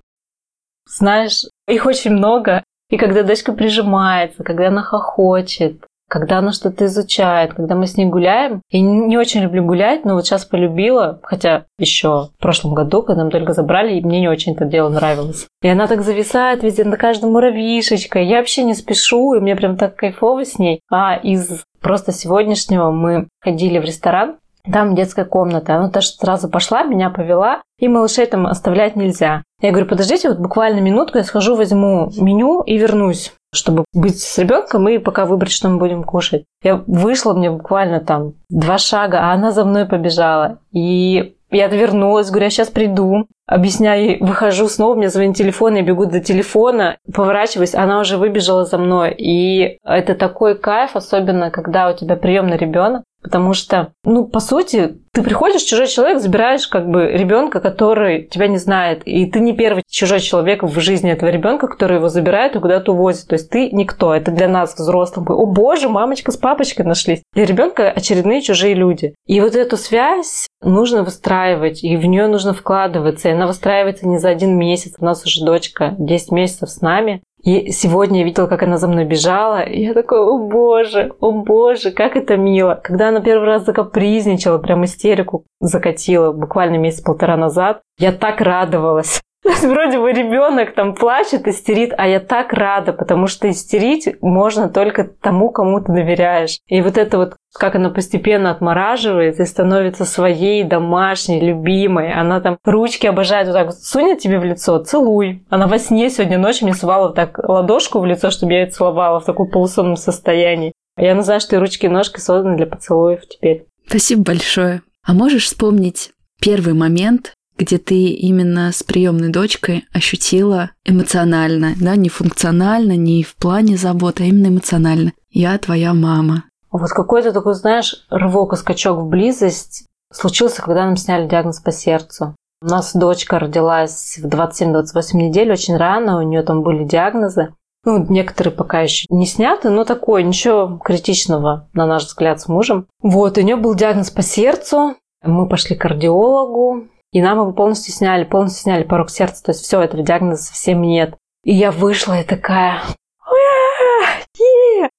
Знаешь, 0.88 1.42
их 1.66 1.86
очень 1.86 2.12
много. 2.12 2.62
И 2.88 2.96
когда 2.96 3.24
дочка 3.24 3.52
прижимается, 3.52 4.44
когда 4.44 4.68
она 4.68 4.82
хохочет, 4.82 5.84
когда 6.08 6.38
она 6.38 6.52
что-то 6.52 6.86
изучает, 6.86 7.54
когда 7.54 7.74
мы 7.74 7.86
с 7.86 7.96
ней 7.96 8.06
гуляем. 8.06 8.62
Я 8.70 8.80
не 8.80 9.18
очень 9.18 9.42
люблю 9.42 9.64
гулять, 9.64 10.04
но 10.04 10.14
вот 10.14 10.24
сейчас 10.24 10.44
полюбила, 10.44 11.20
хотя 11.22 11.66
еще 11.78 12.30
в 12.38 12.40
прошлом 12.40 12.74
году, 12.74 13.02
когда 13.02 13.24
мы 13.24 13.30
только 13.30 13.52
забрали, 13.52 13.94
и 13.94 14.04
мне 14.04 14.20
не 14.20 14.28
очень 14.28 14.54
это 14.54 14.64
дело 14.64 14.88
нравилось. 14.88 15.46
И 15.62 15.68
она 15.68 15.86
так 15.86 16.02
зависает 16.02 16.62
везде 16.62 16.84
на 16.84 16.96
каждом 16.96 17.32
муравьишечка. 17.32 18.20
Я 18.20 18.38
вообще 18.38 18.64
не 18.64 18.74
спешу, 18.74 19.34
и 19.34 19.40
мне 19.40 19.54
прям 19.54 19.76
так 19.76 19.96
кайфово 19.96 20.44
с 20.44 20.58
ней. 20.58 20.80
А 20.90 21.16
из 21.16 21.62
просто 21.80 22.12
сегодняшнего 22.12 22.90
мы 22.90 23.28
ходили 23.40 23.78
в 23.78 23.84
ресторан, 23.84 24.36
там 24.70 24.94
детская 24.94 25.24
комната. 25.24 25.76
Она 25.76 25.90
тоже 25.90 26.08
сразу 26.08 26.48
пошла, 26.48 26.82
меня 26.82 27.10
повела, 27.10 27.62
и 27.78 27.88
малышей 27.88 28.26
там 28.26 28.46
оставлять 28.46 28.96
нельзя. 28.96 29.42
Я 29.60 29.70
говорю, 29.70 29.86
подождите, 29.86 30.28
вот 30.28 30.38
буквально 30.38 30.80
минутку, 30.80 31.18
я 31.18 31.24
схожу, 31.24 31.56
возьму 31.56 32.10
меню 32.16 32.62
и 32.62 32.76
вернусь 32.76 33.32
чтобы 33.54 33.84
быть 33.94 34.20
с 34.20 34.38
ребенком 34.38 34.88
и 34.88 34.98
пока 34.98 35.24
выбрать, 35.24 35.52
что 35.52 35.68
мы 35.68 35.78
будем 35.78 36.04
кушать. 36.04 36.44
Я 36.62 36.82
вышла, 36.86 37.32
мне 37.32 37.50
буквально 37.50 38.00
там 38.00 38.34
два 38.50 38.78
шага, 38.78 39.20
а 39.20 39.32
она 39.32 39.52
за 39.52 39.64
мной 39.64 39.86
побежала. 39.86 40.58
И 40.72 41.36
я 41.50 41.66
отвернулась, 41.66 42.28
говорю, 42.28 42.44
я 42.44 42.50
сейчас 42.50 42.68
приду. 42.68 43.26
Объясняю 43.46 44.04
ей, 44.04 44.18
выхожу 44.20 44.68
снова, 44.68 44.94
мне 44.94 45.08
звонит 45.08 45.36
телефон, 45.36 45.76
я 45.76 45.82
бегу 45.82 46.04
до 46.04 46.20
телефона, 46.20 46.98
поворачиваюсь, 47.14 47.74
она 47.74 48.00
уже 48.00 48.18
выбежала 48.18 48.66
за 48.66 48.76
мной. 48.76 49.14
И 49.16 49.78
это 49.84 50.14
такой 50.14 50.58
кайф, 50.58 50.96
особенно 50.96 51.50
когда 51.50 51.88
у 51.88 51.96
тебя 51.96 52.16
приемный 52.16 52.58
ребенок, 52.58 53.04
Потому 53.22 53.52
что, 53.52 53.92
ну, 54.04 54.26
по 54.26 54.40
сути, 54.40 54.98
ты 55.12 55.22
приходишь, 55.22 55.62
чужой 55.62 55.88
человек, 55.88 56.20
забираешь 56.20 56.68
как 56.68 56.88
бы 56.88 57.10
ребенка, 57.10 57.60
который 57.60 58.24
тебя 58.26 58.46
не 58.46 58.58
знает. 58.58 59.02
И 59.04 59.26
ты 59.26 59.40
не 59.40 59.52
первый 59.52 59.82
чужой 59.88 60.20
человек 60.20 60.62
в 60.62 60.80
жизни 60.80 61.10
этого 61.10 61.28
ребенка, 61.28 61.66
который 61.66 61.96
его 61.96 62.08
забирает 62.08 62.54
и 62.54 62.60
куда-то 62.60 62.92
увозит. 62.92 63.26
То 63.26 63.34
есть 63.34 63.50
ты 63.50 63.70
никто. 63.70 64.14
Это 64.14 64.30
для 64.30 64.46
нас, 64.46 64.76
взрослых. 64.76 65.30
О 65.30 65.46
боже, 65.46 65.88
мамочка 65.88 66.30
с 66.30 66.36
папочкой 66.36 66.86
нашлись. 66.86 67.22
Для 67.34 67.44
ребенка 67.44 67.90
очередные 67.90 68.40
чужие 68.40 68.74
люди. 68.74 69.14
И 69.26 69.40
вот 69.40 69.56
эту 69.56 69.76
связь 69.76 70.46
нужно 70.62 71.02
выстраивать, 71.02 71.82
и 71.82 71.96
в 71.96 72.04
нее 72.04 72.28
нужно 72.28 72.54
вкладываться. 72.54 73.28
И 73.28 73.32
она 73.32 73.48
выстраивается 73.48 74.06
не 74.06 74.18
за 74.18 74.28
один 74.28 74.56
месяц. 74.56 74.94
У 74.98 75.04
нас 75.04 75.24
уже 75.24 75.44
дочка 75.44 75.96
10 75.98 76.30
месяцев 76.30 76.70
с 76.70 76.80
нами. 76.80 77.22
И 77.42 77.70
сегодня 77.70 78.20
я 78.20 78.24
видела, 78.24 78.46
как 78.46 78.62
она 78.62 78.78
за 78.78 78.88
мной 78.88 79.04
бежала, 79.04 79.62
и 79.62 79.82
я 79.82 79.94
такой, 79.94 80.20
о 80.20 80.38
боже, 80.38 81.12
о 81.20 81.30
боже, 81.30 81.92
как 81.92 82.16
это 82.16 82.36
мило. 82.36 82.80
Когда 82.82 83.08
она 83.08 83.20
первый 83.20 83.46
раз 83.46 83.64
закапризничала, 83.64 84.58
прям 84.58 84.84
истерику 84.84 85.44
закатила 85.60 86.32
буквально 86.32 86.76
месяц-полтора 86.76 87.36
назад, 87.36 87.80
я 87.98 88.12
так 88.12 88.40
радовалась. 88.40 89.20
Вроде 89.62 89.98
бы 89.98 90.12
ребенок 90.12 90.74
там 90.74 90.94
плачет, 90.94 91.48
истерит, 91.48 91.92
а 91.96 92.06
я 92.06 92.20
так 92.20 92.52
рада, 92.52 92.92
потому 92.92 93.26
что 93.26 93.50
истерить 93.50 94.08
можно 94.20 94.68
только 94.68 95.04
тому, 95.04 95.50
кому 95.50 95.80
ты 95.80 95.92
доверяешь. 95.92 96.58
И 96.66 96.82
вот 96.82 96.98
это 96.98 97.16
вот, 97.16 97.36
как 97.54 97.74
она 97.74 97.88
постепенно 97.88 98.50
отмораживается 98.50 99.42
и 99.42 99.46
становится 99.46 100.04
своей 100.04 100.64
домашней, 100.64 101.40
любимой. 101.40 102.12
Она 102.12 102.40
там 102.40 102.58
ручки 102.64 103.06
обожает 103.06 103.46
вот 103.46 103.54
так 103.54 103.66
вот 103.66 103.76
сунет 103.76 104.18
тебе 104.18 104.38
в 104.38 104.44
лицо, 104.44 104.78
целуй. 104.78 105.44
Она 105.48 105.66
во 105.66 105.78
сне 105.78 106.10
сегодня 106.10 106.38
ночью 106.38 106.66
мне 106.66 106.74
сувала 106.74 107.08
вот 107.08 107.16
так 107.16 107.38
ладошку 107.38 108.00
в 108.00 108.06
лицо, 108.06 108.30
чтобы 108.30 108.52
я 108.52 108.60
ее 108.60 108.66
целовала 108.66 109.20
в 109.20 109.24
таком 109.24 109.50
полусонном 109.50 109.96
состоянии. 109.96 110.72
Я 110.98 111.20
знаю, 111.22 111.40
что 111.40 111.56
и 111.56 111.58
ручки 111.58 111.86
и 111.86 111.88
ножки 111.88 112.20
созданы 112.20 112.56
для 112.56 112.66
поцелуев 112.66 113.26
теперь. 113.26 113.66
Спасибо 113.86 114.22
большое. 114.24 114.82
А 115.06 115.14
можешь 115.14 115.46
вспомнить 115.46 116.10
первый 116.40 116.74
момент, 116.74 117.32
где 117.58 117.78
ты 117.78 118.06
именно 118.10 118.72
с 118.72 118.82
приемной 118.82 119.30
дочкой 119.30 119.84
ощутила 119.92 120.70
эмоционально, 120.84 121.74
да, 121.80 121.96
не 121.96 122.08
функционально, 122.08 122.96
не 122.96 123.22
в 123.22 123.34
плане 123.34 123.76
заботы, 123.76 124.22
а 124.22 124.26
именно 124.26 124.46
эмоционально. 124.46 125.12
Я 125.30 125.58
твоя 125.58 125.92
мама. 125.92 126.44
Вот 126.70 126.90
какой-то 126.90 127.32
такой, 127.32 127.54
знаешь, 127.54 128.06
рывок 128.10 128.52
и 128.52 128.56
скачок 128.56 128.98
в 128.98 129.08
близость 129.08 129.86
случился, 130.12 130.62
когда 130.62 130.86
нам 130.86 130.96
сняли 130.96 131.28
диагноз 131.28 131.60
по 131.60 131.72
сердцу. 131.72 132.34
У 132.62 132.66
нас 132.66 132.94
дочка 132.94 133.38
родилась 133.38 134.18
в 134.18 134.26
27-28 134.26 134.82
недель, 135.14 135.52
очень 135.52 135.76
рано, 135.76 136.18
у 136.18 136.22
нее 136.22 136.42
там 136.42 136.62
были 136.62 136.84
диагнозы. 136.84 137.54
Ну, 137.84 138.04
некоторые 138.08 138.52
пока 138.52 138.80
еще 138.80 139.06
не 139.10 139.26
сняты, 139.26 139.70
но 139.70 139.84
такое, 139.84 140.22
ничего 140.22 140.78
критичного, 140.78 141.68
на 141.72 141.86
наш 141.86 142.04
взгляд, 142.04 142.40
с 142.40 142.48
мужем. 142.48 142.86
Вот, 143.00 143.38
у 143.38 143.40
нее 143.40 143.56
был 143.56 143.74
диагноз 143.74 144.10
по 144.10 144.22
сердцу. 144.22 144.96
Мы 145.22 145.48
пошли 145.48 145.76
к 145.76 145.82
кардиологу, 145.82 146.88
и 147.12 147.22
нам 147.22 147.38
его 147.38 147.52
полностью 147.52 147.92
сняли, 147.92 148.24
полностью 148.24 148.62
сняли 148.62 148.84
порог 148.84 149.10
сердца. 149.10 149.42
То 149.42 149.50
есть 149.52 149.62
все, 149.62 149.80
этого 149.80 150.02
диагноза 150.02 150.42
совсем 150.42 150.82
нет. 150.82 151.14
И 151.44 151.54
я 151.54 151.70
вышла 151.70 152.20
и 152.20 152.24
такая... 152.24 152.82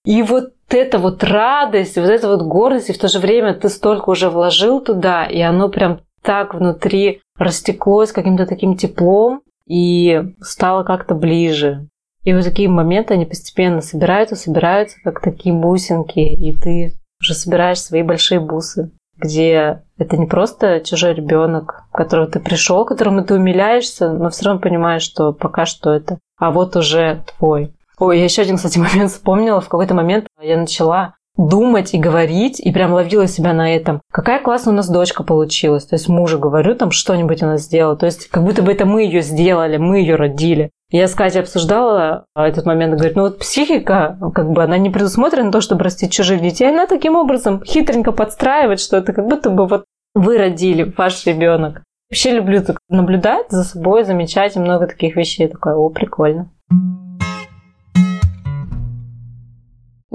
И 0.05 0.23
вот 0.23 0.53
эта 0.69 0.97
вот 0.97 1.23
радость, 1.23 1.97
вот 1.97 2.09
эта 2.09 2.27
вот 2.27 2.41
гордость, 2.41 2.89
и 2.89 2.93
в 2.93 2.97
то 2.97 3.07
же 3.07 3.19
время 3.19 3.53
ты 3.53 3.69
столько 3.69 4.09
уже 4.09 4.29
вложил 4.29 4.81
туда, 4.81 5.25
и 5.25 5.39
оно 5.41 5.69
прям 5.69 6.01
так 6.21 6.53
внутри 6.53 7.21
растеклось 7.37 8.11
каким-то 8.11 8.45
таким 8.45 8.75
теплом 8.75 9.41
и 9.67 10.21
стало 10.41 10.83
как-то 10.83 11.15
ближе. 11.15 11.87
И 12.23 12.33
вот 12.33 12.43
такие 12.43 12.69
моменты, 12.69 13.13
они 13.13 13.25
постепенно 13.25 13.81
собираются, 13.81 14.35
собираются, 14.35 14.97
как 15.03 15.21
такие 15.21 15.53
бусинки, 15.53 16.19
и 16.19 16.53
ты 16.53 16.93
уже 17.21 17.33
собираешь 17.33 17.81
свои 17.81 18.03
большие 18.03 18.39
бусы, 18.39 18.91
где 19.19 19.83
это 19.97 20.17
не 20.17 20.25
просто 20.25 20.79
чужой 20.81 21.13
ребенок, 21.13 21.83
которого 21.91 22.27
ты 22.27 22.39
пришел, 22.39 22.85
которому 22.85 23.23
ты 23.23 23.35
умиляешься, 23.35 24.11
но 24.11 24.29
все 24.29 24.45
равно 24.45 24.61
понимаешь, 24.61 25.03
что 25.03 25.33
пока 25.33 25.65
что 25.65 25.93
это, 25.93 26.17
а 26.37 26.51
вот 26.51 26.75
уже 26.75 27.23
твой. 27.37 27.73
Ой, 27.99 28.17
я 28.17 28.23
еще 28.23 28.41
один, 28.41 28.55
кстати, 28.55 28.77
момент 28.79 29.11
вспомнила. 29.11 29.61
В 29.61 29.67
какой-то 29.69 29.93
момент 29.93 30.27
я 30.41 30.57
начала 30.57 31.15
думать 31.39 31.93
и 31.93 31.97
говорить, 31.97 32.59
и 32.59 32.71
прям 32.71 32.91
ловила 32.91 33.25
себя 33.25 33.53
на 33.53 33.73
этом. 33.73 34.01
Какая 34.11 34.41
классная 34.41 34.73
у 34.73 34.75
нас 34.75 34.89
дочка 34.89 35.23
получилась. 35.23 35.85
То 35.85 35.95
есть 35.95 36.09
мужу 36.09 36.37
говорю, 36.37 36.75
там 36.75 36.91
что-нибудь 36.91 37.41
она 37.41 37.57
сделала. 37.57 37.95
То 37.95 38.05
есть 38.05 38.27
как 38.27 38.43
будто 38.43 38.61
бы 38.61 38.73
это 38.73 38.85
мы 38.85 39.03
ее 39.03 39.21
сделали, 39.21 39.77
мы 39.77 39.99
ее 39.99 40.15
родили. 40.15 40.69
Я 40.91 41.07
с 41.07 41.13
Катей 41.13 41.41
обсуждала 41.41 42.25
этот 42.35 42.65
момент, 42.65 42.95
говорит, 42.95 43.15
ну 43.15 43.23
вот 43.23 43.39
психика, 43.39 44.17
как 44.35 44.51
бы 44.51 44.63
она 44.63 44.77
не 44.77 44.89
предусмотрена 44.89 45.51
то, 45.51 45.61
чтобы 45.61 45.83
растить 45.83 46.11
чужих 46.11 46.41
детей, 46.41 46.69
она 46.69 46.87
таким 46.87 47.15
образом 47.15 47.63
хитренько 47.63 48.11
подстраивает, 48.11 48.79
что 48.79 48.97
это 48.97 49.13
как 49.13 49.27
будто 49.27 49.49
бы 49.49 49.67
вот 49.67 49.85
вы 50.15 50.37
родили, 50.37 50.91
ваш 50.97 51.25
ребенок. 51.25 51.83
Вообще 52.09 52.31
люблю 52.31 52.63
так 52.63 52.79
наблюдать 52.89 53.45
за 53.49 53.63
собой, 53.63 54.03
замечать 54.03 54.55
и 54.55 54.59
много 54.59 54.87
таких 54.87 55.15
вещей. 55.15 55.47
Такое, 55.47 55.75
о, 55.75 55.89
прикольно. 55.89 56.49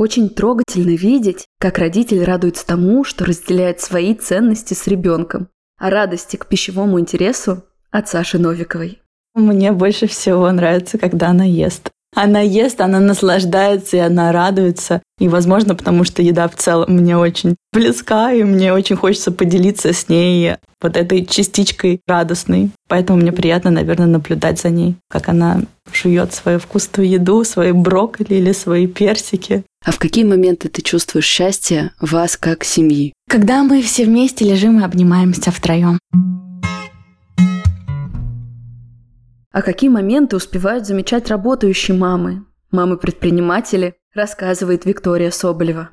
Очень 0.05 0.29
трогательно 0.29 0.95
видеть, 0.95 1.47
как 1.59 1.79
родитель 1.79 2.25
радуется 2.25 2.67
тому, 2.67 3.05
что 3.05 3.25
разделяет 3.25 3.81
свои 3.81 4.13
ценности 4.13 4.75
с 4.75 4.87
ребенком, 4.87 5.49
а 5.79 5.89
радости 5.89 6.37
к 6.37 6.45
пищевому 6.45 7.01
интересу 7.01 7.65
от 7.91 8.07
Саши 8.07 8.39
Новиковой. 8.39 8.99
Мне 9.35 9.73
больше 9.73 10.07
всего 10.07 10.53
нравится, 10.53 10.99
когда 10.99 11.29
она 11.29 11.45
ест. 11.45 11.89
Она 12.15 12.41
ест, 12.41 12.83
она 12.83 13.01
наслаждается, 13.01 13.97
и 13.97 14.01
она 14.01 14.31
радуется. 14.31 15.03
И, 15.19 15.29
возможно, 15.29 15.75
потому 15.75 16.05
что 16.05 16.21
еда 16.21 16.49
в 16.49 16.55
целом 16.55 16.93
мне 16.93 17.17
очень 17.17 17.57
близка, 17.73 18.31
и 18.31 18.45
мне 18.45 18.75
очень 18.75 18.97
хочется 18.97 19.33
поделиться 19.33 19.95
с 19.95 20.11
ней 20.11 20.57
вот 20.83 20.99
этой 20.99 21.25
частичкой 21.25 22.01
радостной. 22.07 22.71
Поэтому 22.89 23.21
мне 23.21 23.33
приятно, 23.33 23.71
наверное, 23.71 24.07
наблюдать 24.07 24.61
за 24.61 24.69
ней, 24.69 24.97
как 25.09 25.31
она 25.31 25.63
жует 25.93 26.35
свою 26.35 26.59
вкусную 26.59 27.09
еду, 27.09 27.43
свои 27.45 27.73
брокколи 27.73 28.35
или 28.35 28.53
свои 28.53 28.87
персики. 28.87 29.65
А 29.85 29.93
в 29.93 29.99
какие 29.99 30.25
моменты 30.25 30.71
ты 30.71 30.81
чувствуешь 30.81 31.27
счастье 31.27 31.93
вас 32.01 32.39
как 32.39 32.65
семьи? 32.65 33.13
Когда 33.29 33.63
мы 33.63 33.83
все 33.83 34.07
вместе 34.07 34.45
лежим 34.47 34.81
и 34.81 34.85
обнимаемся 34.85 35.51
втроем. 35.51 35.99
А 39.53 39.63
какие 39.63 39.91
моменты 39.91 40.37
успевают 40.37 40.87
замечать 40.87 41.29
работающие 41.29 41.97
мамы? 41.97 42.47
Мамы-предприниматели, 42.71 43.95
рассказывает 44.15 44.87
Виктория 44.87 45.31
Соболева. 45.31 45.91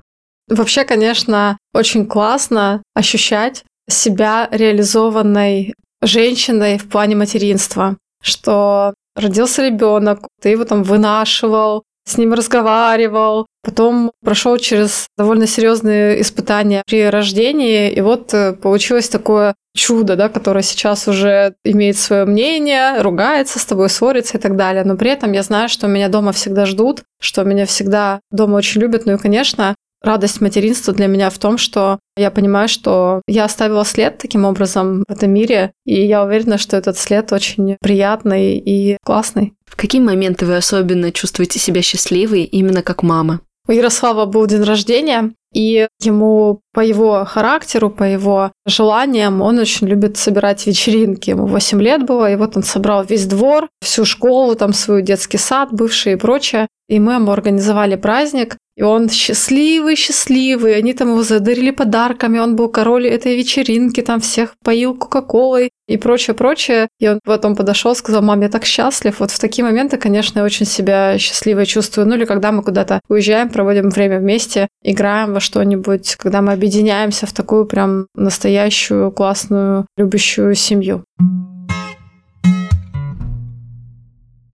Вообще, 0.47 0.85
конечно, 0.85 1.57
очень 1.73 2.05
классно 2.07 2.81
ощущать 2.95 3.65
себя 3.89 4.47
реализованной 4.51 5.75
женщиной 6.01 6.77
в 6.77 6.87
плане 6.87 7.15
материнства, 7.15 7.97
что 8.23 8.93
родился 9.15 9.67
ребенок, 9.67 10.27
ты 10.41 10.49
его 10.49 10.63
там 10.63 10.83
вынашивал, 10.83 11.83
с 12.05 12.17
ним 12.17 12.33
разговаривал, 12.33 13.45
потом 13.63 14.11
прошел 14.23 14.57
через 14.57 15.07
довольно 15.17 15.47
серьезные 15.47 16.21
испытания 16.21 16.83
при 16.85 17.09
рождении, 17.09 17.91
и 17.91 18.01
вот 18.01 18.33
э, 18.33 18.53
получилось 18.53 19.09
такое 19.09 19.55
чудо, 19.75 20.15
да, 20.15 20.29
которое 20.29 20.63
сейчас 20.63 21.07
уже 21.07 21.55
имеет 21.63 21.97
свое 21.97 22.25
мнение, 22.25 23.01
ругается 23.01 23.59
с 23.59 23.65
тобой, 23.65 23.89
ссорится 23.89 24.37
и 24.37 24.41
так 24.41 24.55
далее. 24.57 24.83
Но 24.83 24.97
при 24.97 25.11
этом 25.11 25.31
я 25.31 25.43
знаю, 25.43 25.69
что 25.69 25.87
меня 25.87 26.09
дома 26.09 26.31
всегда 26.33 26.65
ждут, 26.65 27.03
что 27.21 27.43
меня 27.43 27.65
всегда 27.65 28.19
дома 28.31 28.55
очень 28.55 28.81
любят. 28.81 29.05
Ну 29.05 29.13
и, 29.13 29.17
конечно, 29.17 29.75
радость 30.01 30.41
материнства 30.41 30.93
для 30.93 31.07
меня 31.07 31.29
в 31.29 31.37
том, 31.37 31.57
что 31.57 31.99
я 32.17 32.31
понимаю, 32.31 32.67
что 32.67 33.21
я 33.27 33.45
оставила 33.45 33.85
след 33.85 34.17
таким 34.17 34.45
образом 34.45 35.03
в 35.07 35.11
этом 35.11 35.31
мире, 35.31 35.71
и 35.85 36.05
я 36.05 36.23
уверена, 36.23 36.57
что 36.57 36.77
этот 36.77 36.97
след 36.97 37.31
очень 37.31 37.77
приятный 37.81 38.57
и 38.57 38.97
классный. 39.05 39.53
В 39.65 39.75
какие 39.75 40.01
моменты 40.01 40.45
вы 40.45 40.57
особенно 40.57 41.11
чувствуете 41.11 41.59
себя 41.59 41.81
счастливой 41.81 42.43
именно 42.43 42.81
как 42.81 43.03
мама? 43.03 43.41
У 43.67 43.71
Ярослава 43.71 44.25
был 44.25 44.47
день 44.47 44.63
рождения, 44.63 45.31
и 45.53 45.87
ему 46.01 46.61
по 46.73 46.79
его 46.79 47.25
характеру, 47.25 47.89
по 47.89 48.03
его 48.03 48.51
желаниям, 48.65 49.41
он 49.41 49.59
очень 49.59 49.87
любит 49.87 50.17
собирать 50.17 50.65
вечеринки. 50.65 51.29
Ему 51.29 51.45
8 51.45 51.81
лет 51.81 52.05
было, 52.05 52.31
и 52.31 52.35
вот 52.35 52.57
он 52.57 52.63
собрал 52.63 53.03
весь 53.03 53.25
двор, 53.25 53.67
всю 53.81 54.05
школу, 54.05 54.55
там 54.55 54.73
свой 54.73 55.01
детский 55.03 55.37
сад 55.37 55.69
бывший 55.71 56.13
и 56.13 56.15
прочее. 56.15 56.67
И 56.91 56.99
мы 56.99 57.13
ему 57.13 57.31
организовали 57.31 57.95
праздник. 57.95 58.57
И 58.75 58.83
он 58.83 59.09
счастливый, 59.09 59.95
счастливый. 59.95 60.75
Они 60.75 60.93
там 60.93 61.11
его 61.11 61.23
задарили 61.23 61.71
подарками. 61.71 62.37
Он 62.37 62.57
был 62.57 62.67
король 62.67 63.07
этой 63.07 63.37
вечеринки, 63.37 64.01
там 64.01 64.19
всех 64.19 64.55
поил 64.61 64.93
Кока-Колой 64.93 65.69
и 65.87 65.95
прочее, 65.95 66.35
прочее. 66.35 66.89
И 66.99 67.07
он 67.07 67.21
потом 67.23 67.55
подошел, 67.55 67.95
сказал, 67.95 68.21
мам, 68.21 68.41
я 68.41 68.49
так 68.49 68.65
счастлив. 68.65 69.21
Вот 69.21 69.31
в 69.31 69.39
такие 69.39 69.63
моменты, 69.63 69.97
конечно, 69.97 70.39
я 70.39 70.45
очень 70.45 70.65
себя 70.65 71.17
счастливой 71.17 71.65
чувствую. 71.65 72.07
Ну 72.09 72.15
или 72.15 72.25
когда 72.25 72.51
мы 72.51 72.61
куда-то 72.61 72.99
уезжаем, 73.07 73.49
проводим 73.49 73.89
время 73.89 74.19
вместе, 74.19 74.67
играем 74.83 75.33
во 75.33 75.39
что-нибудь, 75.39 76.17
когда 76.17 76.41
мы 76.41 76.51
объединяемся 76.51 77.25
в 77.25 77.31
такую 77.31 77.67
прям 77.67 78.07
настоящую, 78.15 79.13
классную, 79.13 79.85
любящую 79.95 80.55
семью. 80.55 81.05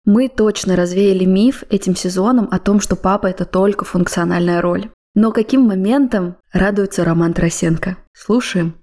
Мы 0.07 0.29
точно 0.29 0.77
развеяли 0.77 1.25
миф 1.25 1.65
этим 1.69 1.93
сезоном 1.93 2.47
о 2.49 2.59
том, 2.59 2.79
что 2.79 2.95
папа– 2.95 3.27
это 3.27 3.43
только 3.43 3.83
функциональная 3.83 4.61
роль. 4.61 4.89
Но 5.15 5.33
каким 5.33 5.63
моментом 5.63 6.37
радуется 6.53 7.03
Роман 7.03 7.33
Тарасенко? 7.33 7.97
Слушаем. 8.13 8.75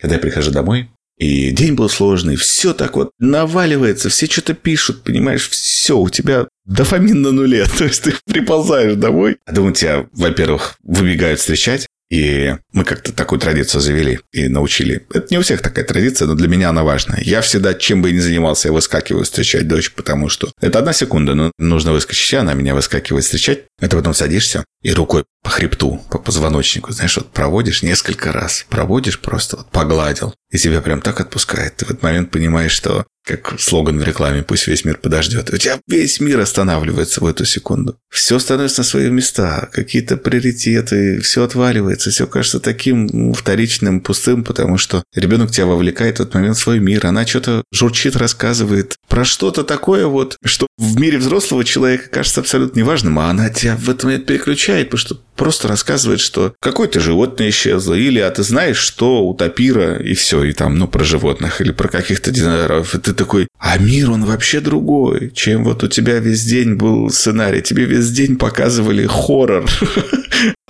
Когда 0.00 0.14
я 0.14 0.20
прихожу 0.22 0.50
домой, 0.50 0.88
и 1.18 1.50
день 1.50 1.74
был 1.74 1.90
сложный, 1.90 2.36
все 2.36 2.72
так 2.72 2.96
вот 2.96 3.10
наваливается, 3.18 4.08
все 4.08 4.24
что-то 4.24 4.54
пишут, 4.54 5.02
понимаешь, 5.02 5.50
все, 5.50 5.98
у 5.98 6.08
тебя 6.08 6.48
дофамин 6.64 7.20
на 7.20 7.30
нуле. 7.30 7.66
То 7.78 7.84
есть 7.84 8.02
ты 8.02 8.14
приползаешь 8.24 8.94
домой, 8.94 9.36
а 9.44 9.52
думаю, 9.52 9.74
тебя, 9.74 10.06
во-первых, 10.14 10.76
выбегают 10.82 11.40
встречать, 11.40 11.88
и 12.10 12.56
мы 12.72 12.84
как-то 12.84 13.12
такую 13.12 13.38
традицию 13.38 13.80
завели 13.80 14.18
и 14.32 14.48
научили. 14.48 15.06
Это 15.12 15.28
не 15.30 15.38
у 15.38 15.42
всех 15.42 15.62
такая 15.62 15.84
традиция, 15.84 16.26
но 16.26 16.34
для 16.34 16.48
меня 16.48 16.70
она 16.70 16.82
важная. 16.82 17.20
Я 17.22 17.40
всегда, 17.40 17.72
чем 17.72 18.02
бы 18.02 18.10
ни 18.10 18.18
занимался, 18.18 18.68
я 18.68 18.72
выскакиваю 18.72 19.24
встречать 19.24 19.68
дочь, 19.68 19.92
потому 19.92 20.28
что 20.28 20.52
это 20.60 20.80
одна 20.80 20.92
секунда, 20.92 21.34
но 21.34 21.52
нужно 21.58 21.92
выскочить, 21.92 22.34
она 22.34 22.54
меня 22.54 22.74
выскакивает 22.74 23.24
встречать. 23.24 23.60
Это 23.80 23.96
потом 23.96 24.12
садишься 24.12 24.64
и 24.82 24.92
рукой 24.92 25.24
по 25.42 25.50
хребту, 25.50 26.02
по 26.10 26.18
позвоночнику, 26.18 26.92
знаешь, 26.92 27.16
вот 27.16 27.30
проводишь 27.32 27.82
несколько 27.82 28.32
раз, 28.32 28.66
проводишь 28.68 29.20
просто, 29.20 29.58
вот 29.58 29.70
погладил, 29.70 30.34
и 30.50 30.58
тебя 30.58 30.80
прям 30.80 31.00
так 31.00 31.20
отпускает. 31.20 31.76
Ты 31.76 31.86
в 31.86 31.90
этот 31.90 32.02
момент 32.02 32.30
понимаешь, 32.30 32.72
что 32.72 33.06
как 33.24 33.60
слоган 33.60 33.98
в 33.98 34.02
рекламе 34.02 34.42
«Пусть 34.42 34.66
весь 34.66 34.84
мир 34.84 34.96
подождет». 34.96 35.50
У 35.50 35.56
тебя 35.56 35.78
весь 35.86 36.20
мир 36.20 36.40
останавливается 36.40 37.20
в 37.20 37.26
эту 37.26 37.44
секунду. 37.44 37.96
Все 38.10 38.38
становится 38.38 38.80
на 38.80 38.84
свои 38.84 39.10
места, 39.10 39.68
какие-то 39.72 40.16
приоритеты, 40.16 41.20
все 41.20 41.44
отваливается, 41.44 42.10
все 42.10 42.26
кажется 42.26 42.58
таким 42.60 43.06
ну, 43.06 43.32
вторичным, 43.32 44.00
пустым, 44.00 44.42
потому 44.42 44.78
что 44.78 45.04
ребенок 45.14 45.50
тебя 45.52 45.66
вовлекает 45.66 46.18
в 46.18 46.22
этот 46.22 46.34
момент 46.34 46.56
в 46.56 46.60
свой 46.60 46.80
мир. 46.80 47.06
Она 47.06 47.26
что-то 47.26 47.62
журчит, 47.72 48.16
рассказывает 48.16 48.96
про 49.08 49.24
что-то 49.24 49.62
такое 49.62 50.06
вот, 50.06 50.36
что 50.44 50.66
в 50.76 50.98
мире 50.98 51.18
взрослого 51.18 51.64
человека 51.64 52.08
кажется 52.08 52.40
абсолютно 52.40 52.80
неважным, 52.80 53.18
а 53.18 53.30
она 53.30 53.50
тебя 53.50 53.76
в 53.76 53.88
этот 53.88 54.04
момент 54.04 54.26
переключает, 54.26 54.90
потому 54.90 54.98
что 54.98 55.20
просто 55.40 55.68
рассказывает, 55.68 56.20
что 56.20 56.54
какое-то 56.60 57.00
животное 57.00 57.48
исчезло, 57.48 57.94
или 57.94 58.18
а 58.18 58.30
ты 58.30 58.42
знаешь, 58.42 58.76
что 58.76 59.24
у 59.24 59.32
тапира, 59.32 59.96
и 59.96 60.12
все, 60.12 60.44
и 60.44 60.52
там, 60.52 60.76
ну, 60.76 60.86
про 60.86 61.02
животных, 61.02 61.62
или 61.62 61.72
про 61.72 61.88
каких-то 61.88 62.30
динозавров. 62.30 62.94
И 62.94 62.98
ты 62.98 63.14
такой, 63.14 63.48
а 63.60 63.76
мир, 63.76 64.10
он 64.10 64.24
вообще 64.24 64.60
другой, 64.60 65.30
чем 65.34 65.64
вот 65.64 65.84
у 65.84 65.88
тебя 65.88 66.18
весь 66.18 66.44
день 66.44 66.74
был 66.74 67.10
сценарий. 67.10 67.60
Тебе 67.60 67.84
весь 67.84 68.10
день 68.10 68.36
показывали 68.36 69.06
хоррор. 69.06 69.66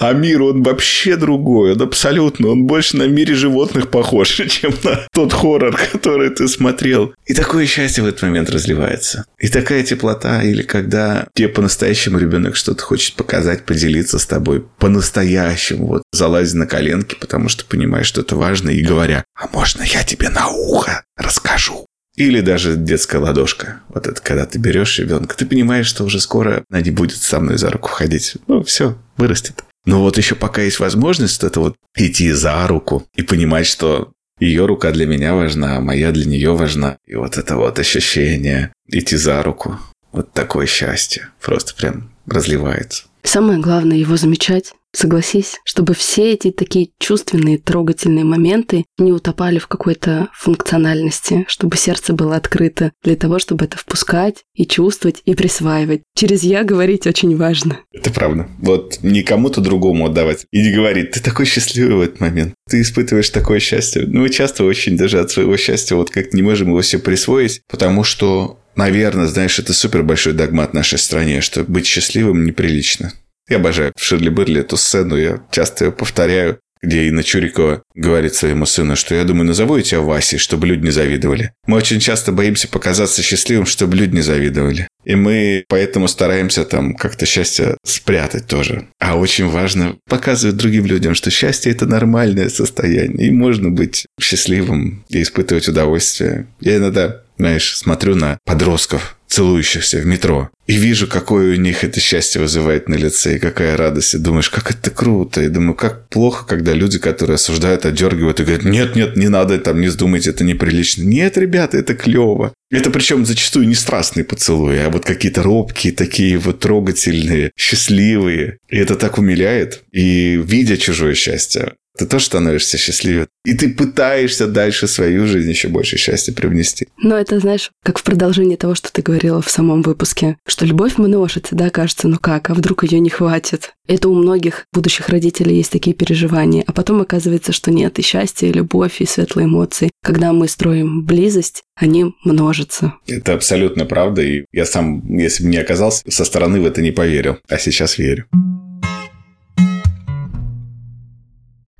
А 0.01 0.15
мир, 0.15 0.43
он 0.43 0.63
вообще 0.63 1.15
другой, 1.15 1.75
он 1.75 1.83
абсолютно, 1.83 2.49
он 2.49 2.65
больше 2.65 2.97
на 2.97 3.07
мире 3.07 3.35
животных 3.35 3.91
похож, 3.91 4.31
чем 4.49 4.73
на 4.83 5.07
тот 5.13 5.35
хоррор, 5.35 5.79
который 5.93 6.31
ты 6.31 6.49
смотрел. 6.49 7.13
И 7.27 7.35
такое 7.35 7.67
счастье 7.67 8.03
в 8.03 8.07
этот 8.07 8.23
момент 8.23 8.49
разливается. 8.49 9.27
И 9.39 9.49
такая 9.49 9.83
теплота, 9.83 10.43
или 10.43 10.63
когда 10.63 11.29
тебе 11.35 11.51
по-настоящему 11.51 12.19
ребенок 12.19 12.57
что-то 12.57 12.83
хочет 12.83 13.15
показать, 13.15 13.67
поделиться 13.67 14.19
с 14.19 14.25
тобой 14.25 14.65
по-настоящему, 14.79 15.87
вот 15.87 16.03
залазить 16.13 16.55
на 16.55 16.67
коленки, 16.67 17.15
потому 17.15 17.51
что 17.51 17.67
понимаешь, 17.67 18.07
что 18.07 18.23
это 18.23 18.37
важно, 18.37 18.71
и 18.71 18.83
говоря, 18.83 19.23
а 19.39 19.49
можно 19.53 19.83
я 19.83 20.03
тебе 20.03 20.31
на 20.31 20.49
ухо 20.49 21.05
расскажу? 21.19 21.87
Или 22.21 22.43
даже 22.43 22.77
детская 22.77 23.17
ладошка. 23.17 23.81
Вот 23.89 24.07
это 24.07 24.21
когда 24.21 24.45
ты 24.45 24.59
берешь 24.59 24.99
ребенка, 24.99 25.35
ты 25.35 25.47
понимаешь, 25.47 25.87
что 25.87 26.05
уже 26.05 26.21
скоро 26.21 26.65
она 26.69 26.83
не 26.83 26.91
будет 26.91 27.17
со 27.17 27.41
мной 27.41 27.57
за 27.57 27.71
руку 27.71 27.89
ходить. 27.89 28.37
Ну, 28.47 28.63
все, 28.63 28.99
вырастет. 29.17 29.65
Но 29.87 30.01
вот 30.01 30.19
еще 30.19 30.35
пока 30.35 30.61
есть 30.61 30.81
возможность, 30.81 31.43
это 31.43 31.61
вот 31.61 31.77
идти 31.97 32.31
за 32.33 32.67
руку 32.67 33.07
и 33.15 33.23
понимать, 33.23 33.67
что 33.67 34.13
ее 34.39 34.67
рука 34.67 34.91
для 34.93 35.07
меня 35.07 35.35
важна, 35.35 35.79
а 35.79 35.81
моя 35.81 36.13
для 36.13 36.27
нее 36.27 36.55
важна. 36.55 36.99
И 37.07 37.15
вот 37.15 37.39
это 37.39 37.57
вот 37.57 37.79
ощущение 37.79 38.75
идти 38.87 39.17
за 39.17 39.43
руку, 39.43 39.79
вот 40.13 40.31
такое 40.35 40.67
счастье 40.67 41.31
просто 41.41 41.75
прям 41.75 42.11
разливается. 42.27 43.05
Самое 43.23 43.59
главное 43.59 43.97
его 43.97 44.19
замечать, 44.19 44.75
Согласись, 44.93 45.57
чтобы 45.65 45.95
все 45.95 46.33
эти 46.33 46.51
такие 46.51 46.91
чувственные, 46.99 47.59
трогательные 47.59 48.25
моменты 48.25 48.85
не 48.99 49.13
утопали 49.13 49.59
в 49.59 49.69
какой-то 49.69 50.29
функциональности, 50.33 51.45
чтобы 51.49 51.77
сердце 51.77 52.13
было 52.13 52.37
открыто 52.37 52.93
для 53.05 53.17
того, 53.17 53.39
чтобы 53.39 53.67
это 53.67 53.79
впускать 53.79 54.45
и 54.55 54.67
чувствовать 54.67 55.23
и 55.25 55.35
присваивать. 55.35 56.03
Через 56.15 56.43
«я» 56.43 56.65
говорить 56.65 57.07
очень 57.07 57.37
важно. 57.37 57.79
Это 57.93 58.11
правда. 58.11 58.49
Вот 58.59 58.99
не 59.03 59.23
кому-то 59.23 59.61
другому 59.61 60.07
отдавать. 60.07 60.47
И 60.51 60.61
не 60.61 60.73
говорить, 60.73 61.13
ты 61.13 61.21
такой 61.21 61.47
счастливый 61.47 61.97
в 61.97 62.01
этот 62.01 62.21
момент. 62.21 62.55
Ты 62.69 62.81
испытываешь 62.81 63.31
такое 63.31 63.61
счастье. 63.61 64.05
Ну, 64.07 64.23
мы 64.23 64.29
часто 64.29 64.65
очень 64.65 64.97
даже 64.97 65.21
от 65.21 65.31
своего 65.31 65.57
счастья 65.57 65.95
вот 65.95 66.11
как 66.11 66.33
не 66.33 66.43
можем 66.43 66.69
его 66.69 66.83
себе 66.83 67.03
присвоить, 67.03 67.63
потому 67.69 68.05
что 68.05 68.57
Наверное, 68.77 69.27
знаешь, 69.27 69.59
это 69.59 69.75
супер 69.75 70.05
большой 70.05 70.33
догмат 70.33 70.71
в 70.71 70.75
нашей 70.75 70.99
стране, 70.99 71.41
что 71.41 71.65
быть 71.65 71.87
счастливым 71.87 72.45
неприлично. 72.45 73.13
Я 73.51 73.57
обожаю 73.57 73.93
в 73.97 74.03
Ширли 74.03 74.31
Берли 74.31 74.61
эту 74.61 74.77
сцену, 74.77 75.17
я 75.17 75.43
часто 75.51 75.87
ее 75.87 75.93
повторяю, 75.93 76.61
где 76.83 77.09
Инна 77.09 77.23
Чурикова 77.23 77.83
говорит 77.95 78.35
своему 78.35 78.65
сыну, 78.65 78.97
что 78.97 79.15
я 79.15 79.25
думаю, 79.25 79.45
назову 79.45 79.77
я 79.77 79.83
тебя 79.83 80.01
Васей, 80.01 80.39
чтобы 80.39 80.67
люди 80.67 80.85
не 80.85 80.91
завидовали. 80.91 81.53
Мы 81.67 81.77
очень 81.77 82.01
часто 82.01 82.33
боимся 82.33 82.69
показаться 82.69 83.23
счастливым, 83.23 83.67
чтобы 83.67 83.97
люди 83.97 84.15
не 84.15 84.23
завидовали. 84.23 84.89
И 85.05 85.15
мы 85.15 85.65
поэтому 85.69 86.09
стараемся 86.09 86.65
там 86.65 86.95
как-то 86.95 87.27
счастье 87.27 87.77
спрятать 87.85 88.47
тоже. 88.47 88.87
А 88.99 89.17
очень 89.17 89.49
важно 89.49 89.97
показывать 90.09 90.57
другим 90.57 90.87
людям, 90.87 91.15
что 91.15 91.31
счастье– 91.31 91.73
это 91.73 91.87
нормальное 91.87 92.49
состояние. 92.49 93.29
И 93.29 93.31
можно 93.31 93.71
быть 93.71 94.07
счастливым 94.21 95.05
и 95.09 95.23
испытывать 95.23 95.69
удовольствие. 95.69 96.47
Я 96.61 96.77
иногда, 96.77 97.23
знаешь, 97.41 97.77
смотрю 97.77 98.17
на 98.17 98.39
подростков, 98.45 99.17
целующихся 99.27 99.99
в 99.99 100.07
метро. 100.07 100.51
И 100.67 100.75
вижу, 100.75 101.07
какое 101.07 101.55
у 101.55 101.57
них 101.57 101.85
это 101.85 102.01
счастье 102.01 102.41
вызывает 102.41 102.89
на 102.89 102.97
лице, 102.97 103.37
и 103.37 103.39
какая 103.39 103.77
радость. 103.77 104.15
И 104.15 104.19
думаешь, 104.19 104.51
как 104.51 104.71
это 104.71 104.91
круто. 104.91 105.41
И 105.41 105.49
думаю, 105.49 105.75
как 105.75 106.09
плохо, 106.09 106.45
когда 106.47 106.75
люди, 106.75 106.99
которые 106.99 107.37
осуждают, 107.37 107.87
отдергивают 107.87 108.41
и 108.41 108.45
говорят, 108.45 108.65
нет, 108.65 108.95
нет, 108.95 109.17
не 109.17 109.29
надо, 109.29 109.59
там, 109.59 109.81
не 109.81 109.87
вздумайте, 109.87 110.31
это 110.31 110.45
неприлично. 110.45 111.03
Нет, 111.03 111.39
ребята, 111.39 111.79
это 111.79 111.95
клево. 111.95 112.53
Это 112.71 112.91
причем 112.91 113.25
зачастую 113.25 113.67
не 113.67 113.75
страстные 113.75 114.25
поцелуи, 114.25 114.79
а 114.79 114.91
вот 114.91 115.05
какие-то 115.05 115.43
робкие, 115.43 115.93
такие 115.93 116.37
вот 116.39 116.61
трогательные, 116.61 117.53
счастливые. 117.57 118.59
И 118.69 118.77
это 118.77 118.97
так 118.97 119.19
умиляет. 119.19 119.83
И 119.93 120.41
видя 120.45 120.77
чужое 120.77 121.15
счастье, 121.15 121.73
ты 121.97 122.07
тоже 122.07 122.27
становишься 122.27 122.79
счастливее. 122.79 123.29
И 123.45 123.55
ты 123.55 123.73
пытаешься 123.73 124.47
дальше 124.47 124.87
свою 124.87 125.27
жизнь 125.27 125.51
еще 125.51 125.69
больше 125.69 125.97
счастья 125.97 126.33
привнести. 126.33 126.89
Но 127.03 127.17
это, 127.17 127.41
знаешь, 127.41 127.71
как 127.85 127.99
в 127.99 128.03
продолжении 128.03 128.57
того, 128.57 128.75
что 128.75 128.93
ты 128.93 129.03
говорила 129.03 129.43
в 129.43 129.51
самом 129.51 129.83
выпуске, 129.83 130.37
что 130.47 130.67
любовь 130.67 130.99
множится, 130.99 131.55
да, 131.55 131.71
кажется, 131.71 132.09
ну 132.09 132.19
как, 132.19 132.51
а 132.51 132.55
вдруг 132.55 132.85
ее 132.85 133.01
не 133.01 133.11
хватит? 133.11 133.75
Это 133.87 134.09
у 134.09 134.15
многих 134.15 134.67
будущих 134.73 135.09
родителей 135.09 135.57
есть 135.57 135.73
такие 135.73 135.95
переживания, 135.95 136.63
а 136.67 136.73
потом 136.73 137.01
оказывается, 137.01 137.53
что 137.53 137.71
нет, 137.71 137.99
и 137.99 138.03
счастье, 138.03 138.49
и 138.49 138.53
любовь, 138.53 139.01
и 139.01 139.07
светлые 139.07 139.47
эмоции. 139.47 139.91
Когда 140.03 140.33
мы 140.33 140.49
строим 140.49 141.05
близость, 141.05 141.65
они 141.75 142.15
множатся. 142.25 142.95
Это 143.07 143.35
абсолютно 143.35 143.85
правда, 143.87 144.23
и 144.23 144.45
я 144.53 144.65
сам, 144.65 145.03
если 145.17 145.45
бы 145.45 145.51
не 145.51 145.59
оказался, 145.59 146.09
со 146.09 146.25
стороны 146.25 146.61
в 146.61 146.67
это 146.67 146.83
не 146.83 146.93
поверил, 146.93 147.39
а 147.49 147.59
сейчас 147.59 147.99
верю. 147.99 148.27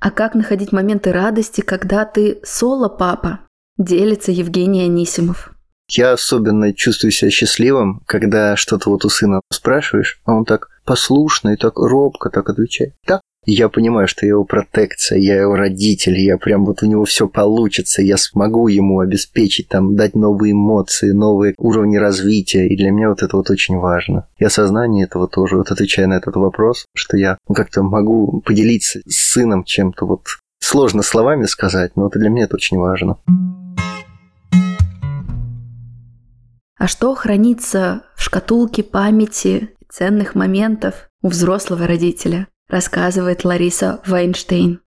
А 0.01 0.11
как 0.11 0.35
находить 0.35 0.73
моменты 0.73 1.13
радости, 1.13 1.61
когда 1.61 2.07
ты 2.07 2.41
соло-папа? 2.43 3.41
Делится 3.77 4.33
Евгений 4.33 4.85
Анисимов. 4.85 5.53
Я 5.91 6.13
особенно 6.13 6.73
чувствую 6.73 7.11
себя 7.11 7.31
счастливым, 7.31 8.03
когда 8.07 8.57
что-то 8.57 8.89
вот 8.89 9.05
у 9.05 9.11
сына 9.11 9.43
спрашиваешь, 9.53 10.21
а 10.25 10.33
он 10.33 10.45
так 10.47 10.69
послушно 10.87 11.51
и 11.51 11.57
так 11.57 11.77
робко 11.77 12.31
так 12.31 12.49
отвечает. 12.49 12.95
Да, 13.07 13.20
я 13.47 13.69
понимаю, 13.69 14.07
что 14.07 14.27
я 14.27 14.31
его 14.31 14.45
протекция, 14.45 15.19
я 15.19 15.41
его 15.41 15.57
родитель, 15.57 16.19
я 16.19 16.37
прям 16.37 16.65
вот 16.67 16.83
у 16.83 16.87
него 16.87 17.05
все 17.05 17.27
получится, 17.27 18.03
я 18.03 18.17
смогу 18.17 18.69
ему 18.69 19.01
обеспечить, 19.01 19.69
там, 19.69 19.97
дать 19.97 20.15
новые 20.15 20.53
эмоции, 20.53 21.13
новые 21.13 21.55
уровни 21.57 21.97
развития, 21.97 22.69
и 22.69 22.77
для 22.77 22.91
меня 22.91 23.09
вот 23.09 23.23
это 23.23 23.37
вот 23.37 23.51
очень 23.51 23.79
важно. 23.79 24.29
И 24.39 24.45
осознание 24.45 25.05
этого 25.07 25.27
тоже, 25.27 25.57
вот 25.57 25.71
отвечая 25.71 26.07
на 26.07 26.15
этот 26.15 26.37
вопрос, 26.37 26.85
что 26.95 27.17
я 27.17 27.39
как-то 27.53 27.83
могу 27.83 28.41
поделиться 28.43 29.01
с 29.07 29.33
сыном 29.33 29.65
чем-то 29.65 30.07
вот 30.07 30.27
сложно 30.61 31.03
словами 31.03 31.47
сказать, 31.47 31.97
но 31.97 32.09
это 32.09 32.19
для 32.19 32.29
меня 32.29 32.45
это 32.45 32.57
очень 32.57 32.79
важно. 32.79 33.19
А 36.79 36.87
что 36.87 37.15
хранится 37.15 38.05
в 38.17 38.23
шкатулке 38.23 38.83
памяти 38.83 39.71
ценных 39.91 40.35
моментов 40.35 41.09
у 41.23 41.29
взрослого 41.29 41.87
родителя? 41.87 42.47
Рассказывает 42.71 43.45
Лариса 43.45 44.01
Вайнштейн. 44.07 44.81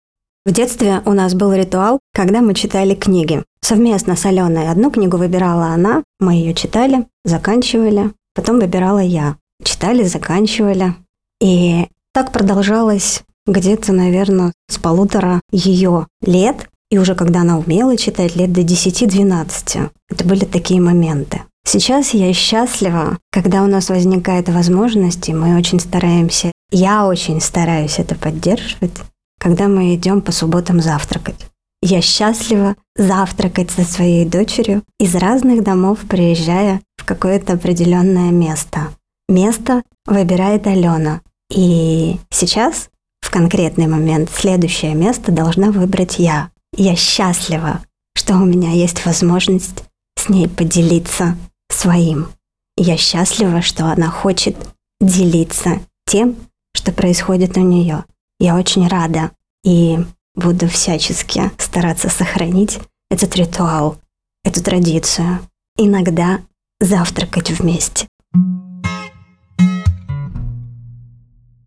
В 0.45 0.53
детстве 0.53 1.03
у 1.05 1.13
нас 1.13 1.35
был 1.35 1.53
ритуал, 1.53 2.01
когда 2.13 2.41
мы 2.41 2.55
читали 2.55 2.95
книги. 2.95 3.45
Совместно 3.61 4.17
с 4.17 4.27
Аленой 4.27 4.69
одну 4.69 4.91
книгу 4.91 5.17
выбирала 5.17 5.67
она, 5.67 6.03
мы 6.19 6.35
ее 6.35 6.53
читали, 6.53 7.07
заканчивали, 7.25 8.13
потом 8.35 8.59
выбирала 8.59 8.99
я. 8.99 9.37
Читали, 9.63 10.03
заканчивали. 10.03 10.95
И 11.41 11.87
так 12.13 12.33
продолжалось 12.33 13.23
где-то, 13.47 13.93
наверное, 13.93 14.53
с 14.69 14.79
полутора 14.79 15.41
ее 15.53 16.09
лет. 16.23 16.69
И 16.91 16.99
уже 16.99 17.15
когда 17.15 17.41
она 17.43 17.59
умела 17.59 17.97
читать, 17.97 18.37
лет 18.37 18.53
до 18.53 18.63
10-12. 18.63 19.91
Это 20.11 20.25
были 20.25 20.45
такие 20.45 20.81
моменты. 20.81 21.43
Сейчас 21.65 22.13
я 22.13 22.33
счастлива, 22.33 23.19
когда 23.31 23.63
у 23.63 23.67
нас 23.67 23.89
возникает 23.89 24.49
возможность, 24.49 25.29
и 25.29 25.35
мы 25.35 25.57
очень 25.57 25.81
стараемся, 25.81 26.53
я 26.71 27.07
очень 27.07 27.41
стараюсь 27.41 27.99
это 27.99 28.15
поддерживать, 28.15 28.93
когда 29.39 29.69
мы 29.69 29.95
идем 29.95 30.21
по 30.23 30.33
субботам 30.33 30.81
завтракать. 30.81 31.47
Я 31.81 32.01
счастлива 32.01 32.77
завтракать 32.97 33.71
со 33.71 33.83
своей 33.83 34.25
дочерью 34.25 34.83
из 34.99 35.15
разных 35.15 35.65
домов, 35.65 35.99
приезжая 36.09 36.81
в 36.97 37.05
какое-то 37.05 37.55
определенное 37.55 38.31
место. 38.31 38.95
Место 39.29 39.83
выбирает 40.07 40.67
Алена. 40.67 41.21
И 41.51 42.19
сейчас, 42.31 42.89
в 43.21 43.31
конкретный 43.31 43.87
момент, 43.87 44.31
следующее 44.33 44.95
место 44.95 45.33
должна 45.33 45.71
выбрать 45.71 46.19
я. 46.19 46.51
Я 46.77 46.97
счастлива, 46.97 47.81
что 48.15 48.35
у 48.35 48.45
меня 48.45 48.71
есть 48.71 49.05
возможность 49.05 49.85
с 50.17 50.29
ней 50.29 50.49
поделиться 50.49 51.37
своим. 51.73 52.29
Я 52.77 52.97
счастлива, 52.97 53.63
что 53.63 53.87
она 53.87 54.09
хочет 54.09 54.57
делиться 55.01 55.81
тем, 56.07 56.37
что 56.75 56.93
происходит 56.93 57.57
у 57.57 57.61
нее. 57.61 58.05
Я 58.39 58.57
очень 58.57 58.89
рада 58.89 59.31
и 59.65 59.99
буду 60.35 60.69
всячески 60.69 61.51
стараться 61.59 62.09
сохранить 62.09 62.79
этот 63.11 63.37
ритуал, 63.37 63.99
эту 64.45 64.63
традицию. 64.63 65.41
Иногда 65.77 66.41
завтракать 66.81 67.51
вместе. 67.51 68.09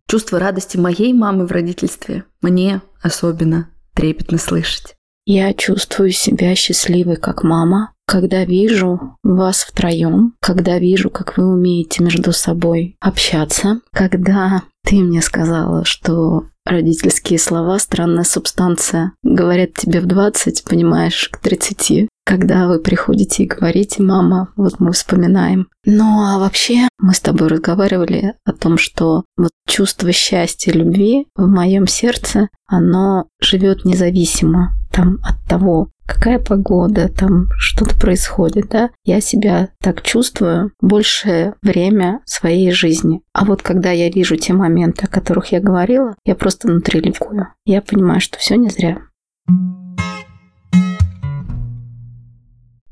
Чувство 0.08 0.38
радости 0.38 0.76
моей 0.76 1.12
мамы 1.12 1.46
в 1.46 1.52
родительстве 1.52 2.24
мне 2.40 2.80
особенно 3.02 3.68
трепетно 3.94 4.38
слышать. 4.38 4.94
Я 5.24 5.52
чувствую 5.52 6.12
себя 6.12 6.54
счастливой 6.54 7.16
как 7.16 7.42
мама, 7.42 7.92
когда 8.06 8.44
вижу 8.44 9.16
вас 9.22 9.62
втроем, 9.62 10.34
когда 10.40 10.78
вижу, 10.78 11.10
как 11.10 11.36
вы 11.36 11.46
умеете 11.46 12.02
между 12.04 12.32
собой 12.32 12.96
общаться, 13.00 13.80
когда 13.92 14.62
ты 14.84 14.96
мне 14.96 15.20
сказала, 15.20 15.84
что 15.84 16.44
родительские 16.64 17.38
слова 17.38 17.78
«странная 17.78 18.24
субстанция» 18.24 19.12
говорят 19.24 19.74
тебе 19.74 20.00
в 20.00 20.06
20, 20.06 20.64
понимаешь, 20.64 21.28
к 21.32 21.38
30. 21.38 22.08
Когда 22.24 22.66
вы 22.66 22.80
приходите 22.80 23.44
и 23.44 23.46
говорите, 23.46 24.02
мама, 24.02 24.48
вот 24.56 24.80
мы 24.80 24.92
вспоминаем. 24.92 25.68
Ну 25.84 26.22
а 26.22 26.38
вообще 26.38 26.88
мы 26.98 27.14
с 27.14 27.20
тобой 27.20 27.48
разговаривали 27.48 28.34
о 28.44 28.52
том, 28.52 28.78
что 28.78 29.24
вот 29.36 29.50
чувство 29.68 30.10
счастья, 30.12 30.72
любви 30.72 31.26
в 31.36 31.46
моем 31.46 31.86
сердце, 31.86 32.48
оно 32.66 33.26
живет 33.40 33.84
независимо 33.84 34.74
там 34.92 35.18
от 35.22 35.36
того, 35.48 35.88
какая 36.06 36.38
погода, 36.38 37.08
там 37.08 37.48
что-то 37.58 37.98
происходит, 37.98 38.68
да, 38.70 38.90
я 39.04 39.20
себя 39.20 39.70
так 39.80 40.02
чувствую 40.02 40.72
большее 40.80 41.54
время 41.62 42.20
своей 42.24 42.70
жизни. 42.70 43.20
А 43.32 43.44
вот 43.44 43.62
когда 43.62 43.90
я 43.90 44.08
вижу 44.08 44.36
те 44.36 44.52
моменты, 44.52 45.06
о 45.06 45.10
которых 45.10 45.52
я 45.52 45.60
говорила, 45.60 46.14
я 46.24 46.34
просто 46.34 46.68
внутри 46.68 47.00
ликую. 47.00 47.48
Я 47.64 47.82
понимаю, 47.82 48.20
что 48.20 48.38
все 48.38 48.56
не 48.56 48.70
зря. 48.70 48.98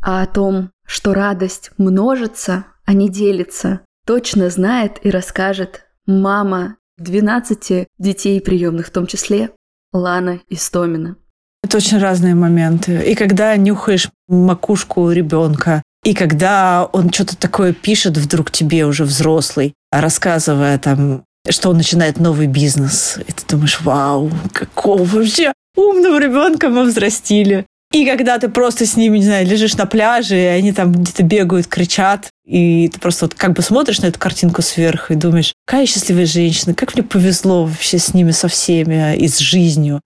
А 0.03 0.23
о 0.23 0.27
том, 0.27 0.71
что 0.87 1.15
радость 1.15 1.71
множится, 1.79 2.67
а 2.85 2.93
не 2.93 3.09
делится, 3.09 3.81
точно 4.07 4.51
знает 4.51 4.99
и 5.03 5.11
расскажет 5.11 5.87
мама 6.07 6.77
12 6.99 7.89
детей 7.99 8.41
приемных, 8.41 8.89
в 8.89 8.91
том 8.91 9.07
числе 9.07 9.51
Лана 9.93 10.41
Истомина. 10.49 11.17
Это 11.65 11.79
очень 11.79 11.97
разные 11.97 12.35
моменты. 12.35 13.03
И 13.07 13.15
когда 13.15 13.57
нюхаешь 13.57 14.11
макушку 14.29 15.11
ребенка, 15.11 15.83
и 16.05 16.13
когда 16.13 16.87
он 16.93 17.11
что-то 17.11 17.39
такое 17.39 17.73
пишет 17.73 18.19
вдруг 18.19 18.51
тебе 18.51 18.85
уже 18.85 19.05
взрослый, 19.05 19.73
рассказывая 19.91 20.79
там, 20.79 21.25
что 21.49 21.71
он 21.71 21.79
начинает 21.79 22.21
новый 22.21 22.49
бизнес, 22.49 23.19
и 23.27 23.33
ты 23.33 23.43
думаешь, 23.49 23.81
вау, 23.81 24.31
какого 24.53 25.05
вообще 25.05 25.55
умного 25.75 26.21
ребенка 26.21 26.69
мы 26.69 26.85
взрастили. 26.85 27.65
И 27.95 28.05
когда 28.05 28.39
ты 28.39 28.51
просто 28.51 28.85
с 28.85 28.97
ними, 28.99 29.17
не 29.17 29.25
знаю, 29.25 29.47
лежишь 29.47 29.79
на 29.79 29.87
пляже, 29.87 30.37
и 30.37 30.45
они 30.45 30.73
там 30.73 30.93
где-то 30.93 31.23
бегают, 31.23 31.67
кричат, 31.67 32.29
и 32.45 32.91
ты 32.93 33.01
просто 33.01 33.25
вот 33.25 33.35
как 33.35 33.55
бы 33.55 33.63
смотришь 33.63 34.03
на 34.03 34.07
эту 34.09 34.19
картинку 34.19 34.61
сверху 34.61 35.15
и 35.15 35.17
думаешь, 35.17 35.55
какая 35.65 35.87
счастливая 35.87 36.27
женщина, 36.27 36.75
как 36.75 36.95
мне 36.95 37.03
повезло 37.03 37.65
вообще 37.65 37.99
с 37.99 38.13
ними 38.13 38.33
со 38.33 38.49
всеми 38.49 39.17
и 39.17 39.29
с 39.29 39.39
жизнью. 39.39 40.03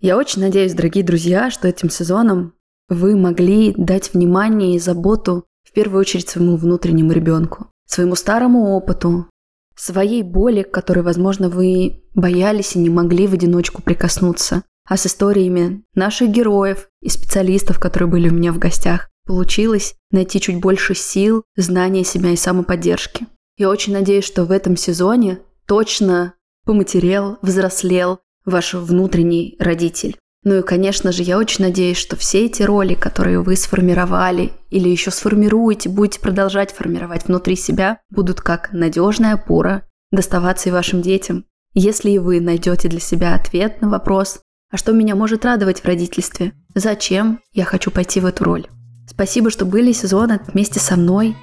Я 0.00 0.16
очень 0.16 0.42
надеюсь, 0.42 0.74
дорогие 0.74 1.04
друзья, 1.04 1.50
что 1.50 1.66
этим 1.66 1.90
сезоном 1.90 2.54
вы 2.88 3.16
могли 3.16 3.74
дать 3.76 4.14
внимание 4.14 4.76
и 4.76 4.78
заботу 4.78 5.44
в 5.64 5.72
первую 5.72 6.00
очередь 6.00 6.28
своему 6.28 6.56
внутреннему 6.56 7.10
ребенку, 7.10 7.72
своему 7.84 8.14
старому 8.14 8.76
опыту, 8.76 9.28
своей 9.74 10.22
боли, 10.22 10.62
к 10.62 10.70
которой, 10.70 11.00
возможно, 11.00 11.48
вы 11.48 12.04
боялись 12.14 12.76
и 12.76 12.78
не 12.78 12.90
могли 12.90 13.26
в 13.26 13.34
одиночку 13.34 13.82
прикоснуться, 13.82 14.62
а 14.88 14.96
с 14.96 15.06
историями 15.06 15.82
наших 15.94 16.30
героев 16.30 16.88
и 17.02 17.08
специалистов, 17.08 17.80
которые 17.80 18.08
были 18.08 18.28
у 18.28 18.32
меня 18.32 18.52
в 18.52 18.58
гостях, 18.58 19.10
получилось 19.26 19.96
найти 20.12 20.40
чуть 20.40 20.60
больше 20.60 20.94
сил, 20.94 21.42
знания 21.56 22.04
себя 22.04 22.30
и 22.30 22.36
самоподдержки. 22.36 23.26
Я 23.56 23.68
очень 23.68 23.94
надеюсь, 23.94 24.24
что 24.24 24.44
в 24.44 24.52
этом 24.52 24.76
сезоне 24.76 25.40
точно 25.66 26.34
поматерел, 26.64 27.38
взрослел 27.42 28.20
ваш 28.48 28.74
внутренний 28.74 29.56
родитель. 29.58 30.16
Ну 30.44 30.58
и, 30.58 30.62
конечно 30.62 31.12
же, 31.12 31.22
я 31.22 31.38
очень 31.38 31.64
надеюсь, 31.64 31.96
что 31.96 32.16
все 32.16 32.46
эти 32.46 32.62
роли, 32.62 32.94
которые 32.94 33.42
вы 33.42 33.56
сформировали 33.56 34.52
или 34.70 34.88
еще 34.88 35.10
сформируете, 35.10 35.88
будете 35.88 36.20
продолжать 36.20 36.72
формировать 36.72 37.26
внутри 37.26 37.56
себя, 37.56 37.98
будут 38.10 38.40
как 38.40 38.72
надежная 38.72 39.34
опора 39.34 39.82
доставаться 40.10 40.68
и 40.68 40.72
вашим 40.72 41.02
детям. 41.02 41.44
Если 41.74 42.10
и 42.10 42.18
вы 42.18 42.40
найдете 42.40 42.88
для 42.88 43.00
себя 43.00 43.34
ответ 43.34 43.80
на 43.80 43.88
вопрос, 43.88 44.40
а 44.70 44.76
что 44.76 44.92
меня 44.92 45.14
может 45.14 45.44
радовать 45.44 45.80
в 45.80 45.84
родительстве? 45.84 46.52
Зачем 46.74 47.40
я 47.52 47.64
хочу 47.64 47.90
пойти 47.90 48.20
в 48.20 48.26
эту 48.26 48.44
роль? 48.44 48.66
Спасибо, 49.08 49.50
что 49.50 49.64
были 49.64 49.92
сезон 49.92 50.38
вместе 50.46 50.80
со 50.80 50.96
мной. 50.96 51.36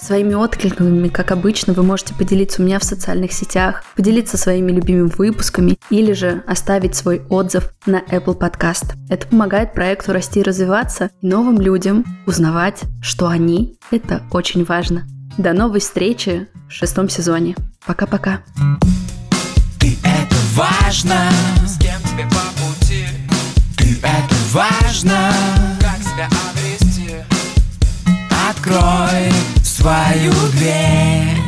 Своими 0.00 0.32
откликами, 0.34 1.08
как 1.08 1.30
обычно, 1.30 1.74
вы 1.74 1.82
можете 1.82 2.14
поделиться 2.14 2.62
у 2.62 2.64
меня 2.64 2.78
в 2.78 2.84
социальных 2.84 3.32
сетях, 3.32 3.84
поделиться 3.96 4.38
своими 4.38 4.72
любимыми 4.72 5.12
выпусками 5.16 5.78
или 5.90 6.12
же 6.12 6.42
оставить 6.46 6.94
свой 6.94 7.22
отзыв 7.28 7.70
на 7.84 8.00
Apple 8.00 8.38
Podcast. 8.38 8.94
Это 9.10 9.26
помогает 9.26 9.74
проекту 9.74 10.12
расти 10.12 10.40
и 10.40 10.42
развиваться, 10.42 11.10
и 11.20 11.26
новым 11.26 11.60
людям 11.60 12.04
узнавать, 12.26 12.80
что 13.02 13.28
они— 13.28 13.78
это 13.90 14.22
очень 14.30 14.64
важно. 14.64 15.06
До 15.36 15.52
новой 15.52 15.80
встречи 15.80 16.48
в 16.68 16.72
шестом 16.72 17.10
сезоне. 17.10 17.54
Пока-пока. 17.84 18.40
Важно. 20.54 21.30
С 21.66 21.78
кем 21.78 22.00
тебе 22.02 22.24
по 22.24 22.60
пути. 22.60 23.06
Ты 23.76 23.98
это 24.02 24.34
важно. 24.52 25.32
Как 25.80 25.98
себя 26.02 26.28
обрести. 26.50 27.14
Открой 28.50 29.32
свою 29.80 30.32
дверь. 30.52 31.39